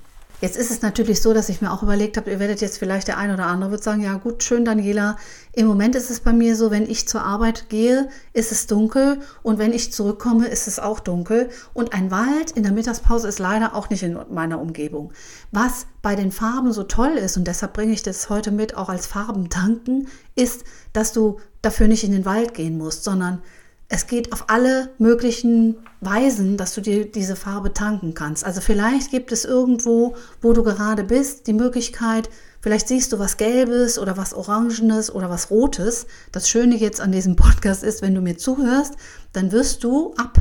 Jetzt 0.43 0.57
ist 0.57 0.71
es 0.71 0.81
natürlich 0.81 1.21
so, 1.21 1.33
dass 1.33 1.47
ich 1.47 1.61
mir 1.61 1.71
auch 1.71 1.83
überlegt 1.83 2.17
habe, 2.17 2.29
ihr 2.29 2.37
werdet 2.37 2.59
jetzt 2.59 2.77
vielleicht 2.77 3.07
der 3.07 3.17
ein 3.17 3.31
oder 3.31 3.45
andere 3.45 3.71
wird 3.71 3.81
sagen, 3.81 4.01
ja 4.01 4.15
gut, 4.15 4.43
schön 4.43 4.65
Daniela, 4.65 5.15
im 5.53 5.67
Moment 5.67 5.95
ist 5.95 6.09
es 6.09 6.19
bei 6.19 6.33
mir 6.33 6.57
so, 6.57 6.69
wenn 6.69 6.83
ich 6.83 7.07
zur 7.07 7.23
Arbeit 7.23 7.69
gehe, 7.69 8.09
ist 8.33 8.51
es 8.51 8.67
dunkel. 8.67 9.21
Und 9.41 9.57
wenn 9.57 9.71
ich 9.71 9.93
zurückkomme, 9.93 10.47
ist 10.47 10.67
es 10.67 10.79
auch 10.79 10.99
dunkel. 10.99 11.49
Und 11.73 11.93
ein 11.93 12.11
Wald 12.11 12.51
in 12.51 12.63
der 12.63 12.73
Mittagspause 12.73 13.29
ist 13.29 13.39
leider 13.39 13.73
auch 13.73 13.89
nicht 13.89 14.03
in 14.03 14.19
meiner 14.31 14.59
Umgebung. 14.59 15.13
Was 15.51 15.85
bei 16.01 16.13
den 16.13 16.33
Farben 16.33 16.73
so 16.73 16.83
toll 16.83 17.13
ist 17.13 17.37
und 17.37 17.47
deshalb 17.47 17.71
bringe 17.71 17.93
ich 17.93 18.03
das 18.03 18.29
heute 18.29 18.51
mit 18.51 18.75
auch 18.75 18.89
als 18.89 19.07
Farben 19.07 19.49
tanken, 19.49 20.09
ist, 20.35 20.65
dass 20.91 21.13
du 21.13 21.39
dafür 21.61 21.87
nicht 21.87 22.03
in 22.03 22.11
den 22.11 22.25
Wald 22.25 22.53
gehen 22.53 22.77
musst, 22.77 23.05
sondern 23.05 23.41
es 23.89 24.07
geht 24.07 24.33
auf 24.33 24.45
alle 24.49 24.89
möglichen 24.97 25.75
Weisen, 26.01 26.57
dass 26.57 26.73
du 26.73 26.81
dir 26.81 27.05
diese 27.05 27.35
Farbe 27.35 27.73
tanken 27.73 28.13
kannst. 28.13 28.43
Also 28.43 28.61
vielleicht 28.61 29.11
gibt 29.11 29.31
es 29.31 29.45
irgendwo, 29.45 30.15
wo 30.41 30.53
du 30.53 30.63
gerade 30.63 31.03
bist, 31.03 31.47
die 31.47 31.53
Möglichkeit, 31.53 32.29
vielleicht 32.61 32.87
siehst 32.87 33.13
du 33.13 33.19
was 33.19 33.37
Gelbes 33.37 33.99
oder 33.99 34.17
was 34.17 34.33
Orangenes 34.33 35.13
oder 35.13 35.29
was 35.29 35.51
Rotes. 35.51 36.07
Das 36.31 36.49
Schöne 36.49 36.75
jetzt 36.75 37.01
an 37.01 37.11
diesem 37.11 37.35
Podcast 37.37 37.83
ist, 37.83 38.01
wenn 38.01 38.15
du 38.15 38.21
mir 38.21 38.37
zuhörst, 38.37 38.95
dann 39.31 39.51
wirst 39.51 39.83
du 39.83 40.13
ab 40.15 40.37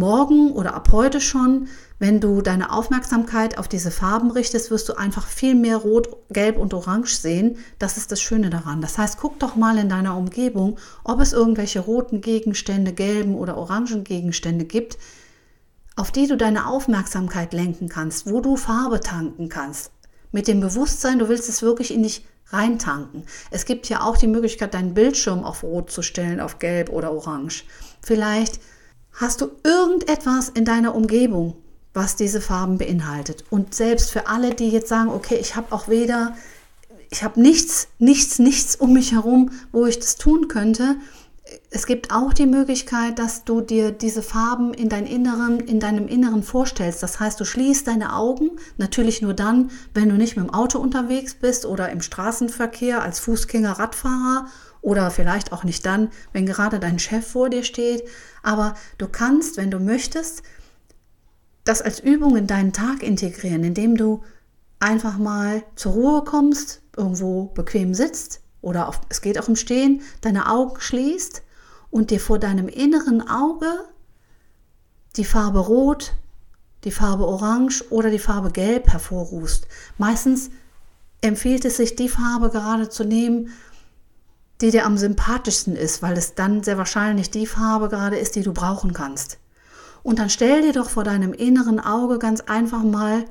morgen 0.00 0.50
oder 0.50 0.74
ab 0.74 0.88
heute 0.90 1.20
schon, 1.20 1.68
wenn 2.00 2.18
du 2.18 2.40
deine 2.40 2.72
Aufmerksamkeit 2.72 3.58
auf 3.58 3.68
diese 3.68 3.90
Farben 3.90 4.30
richtest, 4.30 4.70
wirst 4.70 4.88
du 4.88 4.94
einfach 4.94 5.26
viel 5.26 5.54
mehr 5.54 5.76
Rot, 5.76 6.08
Gelb 6.30 6.56
und 6.56 6.72
Orange 6.72 7.14
sehen. 7.14 7.58
Das 7.78 7.98
ist 7.98 8.10
das 8.10 8.22
Schöne 8.22 8.48
daran. 8.48 8.80
Das 8.80 8.96
heißt, 8.96 9.18
guck 9.20 9.38
doch 9.38 9.54
mal 9.54 9.76
in 9.76 9.90
deiner 9.90 10.16
Umgebung, 10.16 10.78
ob 11.04 11.20
es 11.20 11.34
irgendwelche 11.34 11.80
roten 11.80 12.22
Gegenstände, 12.22 12.92
gelben 12.92 13.34
oder 13.34 13.58
orangen 13.58 14.02
Gegenstände 14.02 14.64
gibt, 14.64 14.96
auf 15.94 16.10
die 16.10 16.26
du 16.26 16.38
deine 16.38 16.66
Aufmerksamkeit 16.66 17.52
lenken 17.52 17.90
kannst, 17.90 18.26
wo 18.26 18.40
du 18.40 18.56
Farbe 18.56 19.00
tanken 19.00 19.50
kannst. 19.50 19.92
Mit 20.32 20.48
dem 20.48 20.60
Bewusstsein, 20.60 21.18
du 21.18 21.28
willst 21.28 21.50
es 21.50 21.60
wirklich 21.60 21.92
in 21.92 22.02
dich 22.02 22.24
reintanken. 22.46 23.24
Es 23.50 23.66
gibt 23.66 23.88
ja 23.90 24.00
auch 24.00 24.16
die 24.16 24.26
Möglichkeit, 24.26 24.72
deinen 24.72 24.94
Bildschirm 24.94 25.44
auf 25.44 25.62
Rot 25.62 25.90
zu 25.90 26.00
stellen, 26.00 26.40
auf 26.40 26.58
Gelb 26.58 26.88
oder 26.88 27.12
Orange. 27.12 27.64
Vielleicht 28.00 28.60
Hast 29.12 29.40
du 29.40 29.50
irgendetwas 29.64 30.48
in 30.48 30.64
deiner 30.64 30.94
Umgebung, 30.94 31.56
was 31.92 32.16
diese 32.16 32.40
Farben 32.40 32.78
beinhaltet? 32.78 33.44
Und 33.50 33.74
selbst 33.74 34.10
für 34.10 34.28
alle, 34.28 34.54
die 34.54 34.70
jetzt 34.70 34.88
sagen, 34.88 35.10
okay, 35.10 35.36
ich 35.40 35.56
habe 35.56 35.72
auch 35.72 35.88
weder, 35.88 36.34
ich 37.10 37.22
habe 37.22 37.40
nichts, 37.40 37.88
nichts, 37.98 38.38
nichts 38.38 38.76
um 38.76 38.92
mich 38.92 39.12
herum, 39.12 39.50
wo 39.72 39.86
ich 39.86 39.98
das 39.98 40.16
tun 40.16 40.48
könnte. 40.48 40.96
Es 41.70 41.86
gibt 41.86 42.12
auch 42.12 42.32
die 42.32 42.46
Möglichkeit, 42.46 43.18
dass 43.18 43.44
du 43.44 43.60
dir 43.60 43.90
diese 43.90 44.22
Farben 44.22 44.72
in, 44.72 44.88
dein 44.88 45.04
Inneren, 45.06 45.58
in 45.58 45.80
deinem 45.80 46.06
Inneren 46.06 46.44
vorstellst. 46.44 47.02
Das 47.02 47.18
heißt, 47.18 47.40
du 47.40 47.44
schließt 47.44 47.88
deine 47.88 48.14
Augen, 48.14 48.52
natürlich 48.76 49.20
nur 49.20 49.34
dann, 49.34 49.70
wenn 49.92 50.08
du 50.08 50.14
nicht 50.14 50.36
mit 50.36 50.46
dem 50.46 50.54
Auto 50.54 50.78
unterwegs 50.78 51.34
bist 51.34 51.66
oder 51.66 51.90
im 51.90 52.02
Straßenverkehr 52.02 53.02
als 53.02 53.18
Fußgänger, 53.18 53.72
Radfahrer 53.72 54.46
oder 54.80 55.10
vielleicht 55.10 55.52
auch 55.52 55.64
nicht 55.64 55.84
dann, 55.84 56.10
wenn 56.32 56.46
gerade 56.46 56.78
dein 56.78 56.98
Chef 56.98 57.26
vor 57.26 57.50
dir 57.50 57.64
steht. 57.64 58.04
Aber 58.42 58.74
du 58.98 59.08
kannst, 59.08 59.56
wenn 59.56 59.70
du 59.70 59.78
möchtest, 59.78 60.42
das 61.64 61.82
als 61.82 62.00
Übung 62.00 62.36
in 62.36 62.46
deinen 62.46 62.72
Tag 62.72 63.02
integrieren, 63.02 63.64
indem 63.64 63.96
du 63.96 64.22
einfach 64.78 65.18
mal 65.18 65.62
zur 65.76 65.92
Ruhe 65.92 66.24
kommst, 66.24 66.82
irgendwo 66.96 67.46
bequem 67.46 67.94
sitzt 67.94 68.40
oder 68.62 68.88
auf, 68.88 69.00
es 69.08 69.20
geht 69.20 69.38
auch 69.38 69.48
im 69.48 69.56
Stehen, 69.56 70.02
deine 70.22 70.50
Augen 70.50 70.80
schließt 70.80 71.42
und 71.90 72.10
dir 72.10 72.20
vor 72.20 72.38
deinem 72.38 72.68
inneren 72.68 73.26
Auge 73.28 73.66
die 75.16 75.24
Farbe 75.24 75.58
Rot, 75.58 76.14
die 76.84 76.92
Farbe 76.92 77.26
Orange 77.26 77.84
oder 77.90 78.10
die 78.10 78.18
Farbe 78.18 78.50
Gelb 78.50 78.88
hervorrufst. 78.88 79.66
Meistens 79.98 80.50
empfiehlt 81.20 81.64
es 81.64 81.76
sich, 81.76 81.96
die 81.96 82.08
Farbe 82.08 82.50
gerade 82.50 82.88
zu 82.88 83.04
nehmen, 83.04 83.50
die 84.60 84.70
dir 84.70 84.84
am 84.84 84.98
sympathischsten 84.98 85.76
ist, 85.76 86.02
weil 86.02 86.16
es 86.16 86.34
dann 86.34 86.62
sehr 86.62 86.78
wahrscheinlich 86.78 87.30
die 87.30 87.46
Farbe 87.46 87.88
gerade 87.88 88.18
ist, 88.18 88.36
die 88.36 88.42
du 88.42 88.52
brauchen 88.52 88.92
kannst. 88.92 89.38
Und 90.02 90.18
dann 90.18 90.30
stell 90.30 90.62
dir 90.62 90.72
doch 90.72 90.90
vor 90.90 91.04
deinem 91.04 91.32
inneren 91.32 91.80
Auge 91.80 92.18
ganz 92.18 92.40
einfach 92.42 92.82
mal 92.82 93.24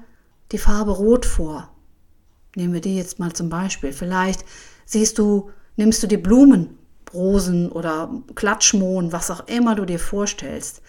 die 0.52 0.58
Farbe 0.58 0.92
Rot 0.92 1.26
vor. 1.26 1.70
Nehmen 2.56 2.74
wir 2.74 2.82
die 2.82 2.96
jetzt 2.96 3.20
mal 3.20 3.34
zum 3.34 3.50
Beispiel. 3.50 3.94
Vielleicht 3.94 4.44
siehst 4.86 5.18
du, 5.18 5.52
nimmst 5.76 6.02
du 6.02 6.08
die 6.08 6.18
Blumen, 6.18 6.78
Rosen 7.14 7.72
oder 7.72 8.12
Klatschmohn, 8.36 9.12
was 9.12 9.32
auch 9.32 9.48
immer 9.48 9.76
du 9.76 9.86
dir 9.86 10.00
vorstellst. 10.00 10.82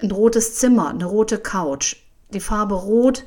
Ein 0.00 0.10
rotes 0.10 0.54
Zimmer, 0.56 0.90
eine 0.90 1.06
rote 1.06 1.38
Couch. 1.38 1.96
Die 2.32 2.40
Farbe 2.40 2.74
Rot 2.74 3.24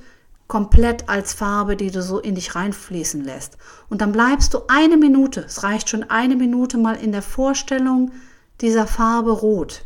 komplett 0.52 1.08
als 1.08 1.32
Farbe, 1.32 1.78
die 1.78 1.92
du 1.92 2.04
so 2.04 2.20
in 2.20 2.36
dich 2.36 2.56
reinfließen 2.56 3.24
lässt. 3.24 3.58
Und 3.90 4.02
dann 4.02 4.12
bleibst 4.12 4.54
du 4.54 4.64
eine 4.68 4.98
Minute, 4.98 5.46
es 5.46 5.64
reicht 5.64 5.88
schon 5.88 6.10
eine 6.10 6.36
Minute 6.36 6.78
mal 6.78 6.98
in 6.98 7.14
der 7.14 7.22
Vorstellung 7.22 8.12
dieser 8.60 8.86
Farbe 8.86 9.32
Rot. 9.32 9.86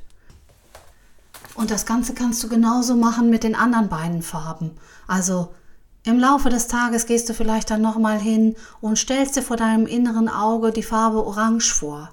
Und 1.53 1.69
das 1.69 1.85
Ganze 1.85 2.15
kannst 2.15 2.43
du 2.43 2.49
genauso 2.49 2.95
machen 2.95 3.29
mit 3.29 3.43
den 3.43 3.53
anderen 3.53 3.89
beiden 3.89 4.23
Farben. 4.23 4.71
Also 5.05 5.53
im 6.01 6.17
Laufe 6.17 6.49
des 6.49 6.65
Tages 6.65 7.05
gehst 7.05 7.29
du 7.29 7.35
vielleicht 7.35 7.69
dann 7.69 7.83
nochmal 7.83 8.17
hin 8.17 8.55
und 8.81 8.97
stellst 8.97 9.35
dir 9.35 9.43
vor 9.43 9.57
deinem 9.57 9.85
inneren 9.85 10.29
Auge 10.29 10.71
die 10.71 10.81
Farbe 10.81 11.23
Orange 11.27 11.75
vor. 11.75 12.09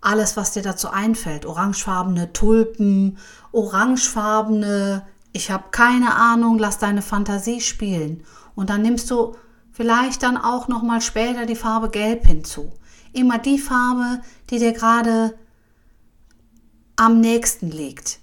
Alles, 0.00 0.38
was 0.38 0.52
dir 0.52 0.62
dazu 0.62 0.88
einfällt, 0.88 1.44
orangefarbene 1.44 2.32
Tulpen, 2.32 3.18
orangefarbene 3.52 5.02
ich 5.32 5.50
habe 5.50 5.64
keine 5.70 6.14
Ahnung, 6.14 6.58
lass 6.58 6.78
deine 6.78 7.02
Fantasie 7.02 7.60
spielen. 7.60 8.24
Und 8.54 8.70
dann 8.70 8.82
nimmst 8.82 9.10
du 9.10 9.36
vielleicht 9.70 10.22
dann 10.22 10.36
auch 10.36 10.68
noch 10.68 10.82
mal 10.82 11.00
später 11.00 11.46
die 11.46 11.56
Farbe 11.56 11.90
Gelb 11.90 12.26
hinzu. 12.26 12.72
Immer 13.12 13.38
die 13.38 13.58
Farbe, 13.58 14.20
die 14.50 14.58
dir 14.58 14.72
gerade 14.72 15.38
am 16.96 17.20
nächsten 17.20 17.70
liegt. 17.70 18.18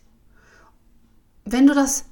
Wenn 1.45 1.67
du 1.67 1.73
das 1.73 2.05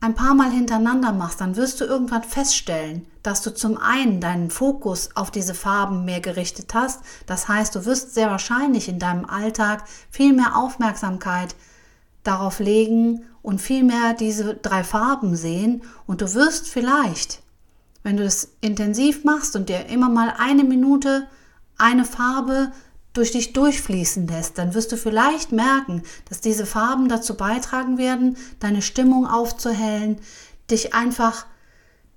ein 0.00 0.14
paar 0.14 0.34
Mal 0.34 0.50
hintereinander 0.50 1.12
machst, 1.12 1.40
dann 1.40 1.56
wirst 1.56 1.80
du 1.80 1.84
irgendwann 1.84 2.22
feststellen, 2.22 3.06
dass 3.22 3.42
du 3.42 3.52
zum 3.52 3.76
einen 3.76 4.20
deinen 4.20 4.50
Fokus 4.50 5.10
auf 5.16 5.30
diese 5.30 5.54
Farben 5.54 6.04
mehr 6.04 6.20
gerichtet 6.20 6.72
hast. 6.72 7.02
Das 7.26 7.48
heißt, 7.48 7.74
du 7.74 7.84
wirst 7.84 8.14
sehr 8.14 8.30
wahrscheinlich 8.30 8.88
in 8.88 9.00
deinem 9.00 9.24
Alltag 9.24 9.84
viel 10.10 10.32
mehr 10.32 10.56
Aufmerksamkeit 10.56 11.56
darauf 12.22 12.58
legen 12.60 13.24
und 13.42 13.60
vielmehr 13.60 14.14
diese 14.14 14.54
drei 14.54 14.84
Farben 14.84 15.36
sehen. 15.36 15.82
Und 16.06 16.20
du 16.20 16.34
wirst 16.34 16.68
vielleicht, 16.68 17.42
wenn 18.02 18.16
du 18.16 18.24
es 18.24 18.56
intensiv 18.60 19.24
machst 19.24 19.56
und 19.56 19.68
dir 19.68 19.86
immer 19.86 20.08
mal 20.08 20.34
eine 20.38 20.64
Minute 20.64 21.26
eine 21.78 22.04
Farbe 22.04 22.72
durch 23.12 23.32
dich 23.32 23.52
durchfließen 23.52 24.26
lässt, 24.28 24.58
dann 24.58 24.74
wirst 24.74 24.92
du 24.92 24.96
vielleicht 24.96 25.52
merken, 25.52 26.02
dass 26.28 26.40
diese 26.40 26.66
Farben 26.66 27.08
dazu 27.08 27.36
beitragen 27.36 27.98
werden, 27.98 28.36
deine 28.60 28.82
Stimmung 28.82 29.26
aufzuhellen, 29.26 30.18
dich 30.70 30.94
einfach 30.94 31.46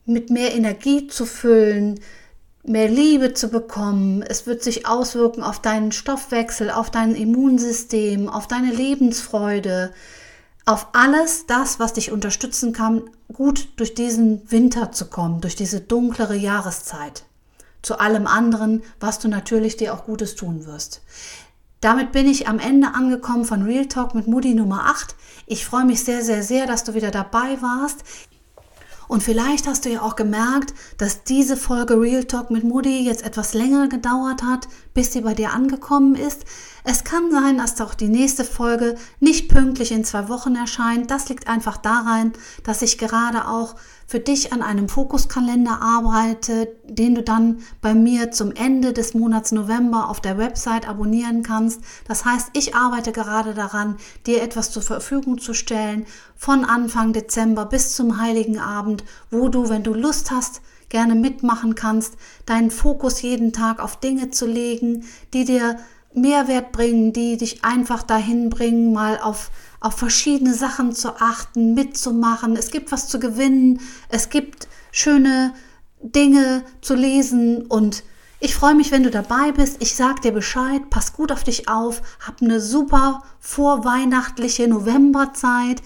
mit 0.05 0.29
mehr 0.29 0.53
Energie 0.53 1.07
zu 1.07 1.25
füllen, 1.25 1.99
mehr 2.63 2.89
Liebe 2.89 3.33
zu 3.33 3.49
bekommen. 3.49 4.21
Es 4.21 4.45
wird 4.45 4.63
sich 4.63 4.87
auswirken 4.87 5.43
auf 5.43 5.59
deinen 5.59 5.91
Stoffwechsel, 5.91 6.69
auf 6.69 6.91
dein 6.91 7.15
Immunsystem, 7.15 8.29
auf 8.29 8.47
deine 8.47 8.71
Lebensfreude, 8.71 9.93
auf 10.65 10.87
alles 10.93 11.47
das, 11.47 11.79
was 11.79 11.93
dich 11.93 12.11
unterstützen 12.11 12.71
kann, 12.71 13.03
gut 13.33 13.69
durch 13.77 13.95
diesen 13.95 14.49
Winter 14.51 14.91
zu 14.91 15.05
kommen, 15.05 15.41
durch 15.41 15.55
diese 15.55 15.81
dunklere 15.81 16.35
Jahreszeit. 16.35 17.23
Zu 17.81 17.99
allem 17.99 18.27
anderen, 18.27 18.83
was 18.99 19.17
du 19.17 19.27
natürlich 19.27 19.75
dir 19.75 19.93
auch 19.93 20.05
Gutes 20.05 20.35
tun 20.35 20.67
wirst. 20.67 21.01
Damit 21.79 22.11
bin 22.11 22.29
ich 22.29 22.47
am 22.47 22.59
Ende 22.59 22.93
angekommen 22.93 23.43
von 23.43 23.63
Real 23.63 23.87
Talk 23.87 24.13
mit 24.13 24.27
Moody 24.27 24.53
Nummer 24.53 24.85
8. 24.85 25.15
Ich 25.47 25.65
freue 25.65 25.85
mich 25.85 26.03
sehr, 26.03 26.21
sehr, 26.21 26.43
sehr, 26.43 26.67
dass 26.67 26.83
du 26.83 26.93
wieder 26.93 27.09
dabei 27.09 27.59
warst. 27.59 28.03
Und 29.11 29.23
vielleicht 29.23 29.67
hast 29.67 29.83
du 29.83 29.89
ja 29.89 30.03
auch 30.03 30.15
gemerkt, 30.15 30.73
dass 30.97 31.25
diese 31.25 31.57
Folge 31.57 31.99
Real 31.99 32.23
Talk 32.23 32.49
mit 32.49 32.63
Moody 32.63 33.03
jetzt 33.03 33.25
etwas 33.25 33.53
länger 33.53 33.89
gedauert 33.89 34.41
hat, 34.41 34.69
bis 34.93 35.13
sie 35.13 35.21
bei 35.21 35.33
dir 35.33 35.51
angekommen 35.51 36.15
ist. 36.15 36.45
Es 36.83 37.03
kann 37.03 37.31
sein, 37.31 37.57
dass 37.57 37.79
auch 37.79 37.93
die 37.93 38.07
nächste 38.07 38.43
Folge 38.43 38.95
nicht 39.19 39.49
pünktlich 39.49 39.91
in 39.91 40.03
zwei 40.03 40.29
Wochen 40.29 40.55
erscheint. 40.55 41.11
Das 41.11 41.29
liegt 41.29 41.47
einfach 41.47 41.77
daran, 41.77 42.33
dass 42.63 42.81
ich 42.81 42.97
gerade 42.97 43.47
auch 43.47 43.75
für 44.07 44.19
dich 44.19 44.51
an 44.51 44.61
einem 44.61 44.89
Fokuskalender 44.89 45.81
arbeite, 45.81 46.75
den 46.83 47.15
du 47.15 47.23
dann 47.23 47.59
bei 47.79 47.93
mir 47.93 48.31
zum 48.31 48.51
Ende 48.51 48.91
des 48.91 49.13
Monats 49.13 49.53
November 49.53 50.09
auf 50.09 50.19
der 50.19 50.37
Website 50.37 50.85
abonnieren 50.85 51.43
kannst. 51.43 51.79
Das 52.07 52.25
heißt, 52.25 52.49
ich 52.53 52.75
arbeite 52.75 53.13
gerade 53.13 53.53
daran, 53.53 53.95
dir 54.25 54.41
etwas 54.41 54.71
zur 54.71 54.81
Verfügung 54.81 55.37
zu 55.37 55.53
stellen 55.53 56.05
von 56.35 56.65
Anfang 56.65 57.13
Dezember 57.13 57.65
bis 57.65 57.95
zum 57.95 58.19
Heiligen 58.19 58.59
Abend, 58.59 59.05
wo 59.29 59.47
du, 59.47 59.69
wenn 59.69 59.83
du 59.83 59.93
Lust 59.93 60.31
hast, 60.31 60.61
gerne 60.91 61.15
mitmachen 61.15 61.73
kannst, 61.73 62.13
deinen 62.45 62.69
Fokus 62.69 63.23
jeden 63.23 63.51
Tag 63.53 63.81
auf 63.81 63.99
Dinge 63.99 64.29
zu 64.29 64.45
legen, 64.45 65.05
die 65.33 65.45
dir 65.45 65.77
Mehrwert 66.13 66.71
bringen, 66.71 67.13
die 67.13 67.37
dich 67.37 67.63
einfach 67.63 68.03
dahin 68.03 68.49
bringen, 68.49 68.93
mal 68.93 69.19
auf, 69.19 69.49
auf 69.79 69.95
verschiedene 69.95 70.53
Sachen 70.53 70.93
zu 70.93 71.19
achten, 71.19 71.73
mitzumachen. 71.73 72.55
Es 72.55 72.69
gibt 72.69 72.91
was 72.91 73.07
zu 73.07 73.19
gewinnen, 73.19 73.79
es 74.09 74.29
gibt 74.29 74.67
schöne 74.91 75.53
Dinge 76.01 76.63
zu 76.81 76.95
lesen 76.95 77.65
und 77.65 78.03
ich 78.43 78.55
freue 78.55 78.73
mich, 78.73 78.91
wenn 78.91 79.03
du 79.03 79.11
dabei 79.11 79.51
bist. 79.51 79.77
Ich 79.81 79.95
sag 79.95 80.23
dir 80.23 80.31
Bescheid, 80.31 80.89
pass 80.89 81.13
gut 81.13 81.31
auf 81.31 81.43
dich 81.43 81.69
auf, 81.69 82.01
hab 82.25 82.41
eine 82.41 82.59
super 82.59 83.21
vorweihnachtliche 83.39 84.67
Novemberzeit. 84.67 85.81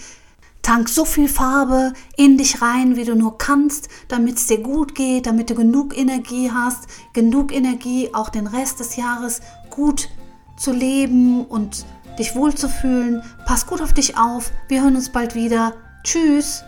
Tank 0.66 0.90
so 0.90 1.06
viel 1.06 1.28
Farbe 1.28 1.94
in 2.18 2.40
dich 2.40 2.60
rein, 2.60 2.96
wie 2.96 3.04
du 3.04 3.14
nur 3.14 3.38
kannst, 3.38 3.88
damit 4.08 4.38
es 4.38 4.48
dir 4.48 4.58
gut 4.58 4.96
geht, 4.96 5.28
damit 5.28 5.52
du 5.52 5.54
genug 5.54 5.96
Energie 5.96 6.50
hast, 6.52 6.88
genug 7.14 7.54
Energie 7.54 8.10
auch 8.16 8.30
den 8.30 8.48
Rest 8.48 8.80
des 8.80 8.96
Jahres 8.96 9.42
gut 9.70 10.10
zu 10.58 10.72
leben 10.72 11.46
und 11.46 11.86
dich 12.18 12.36
wohlzufühlen. 12.36 13.22
Pass 13.46 13.68
gut 13.68 13.80
auf 13.80 13.94
dich 13.94 14.18
auf. 14.18 14.52
Wir 14.68 14.82
hören 14.82 14.96
uns 14.96 15.12
bald 15.12 15.36
wieder. 15.36 15.74
Tschüss. 16.04 16.64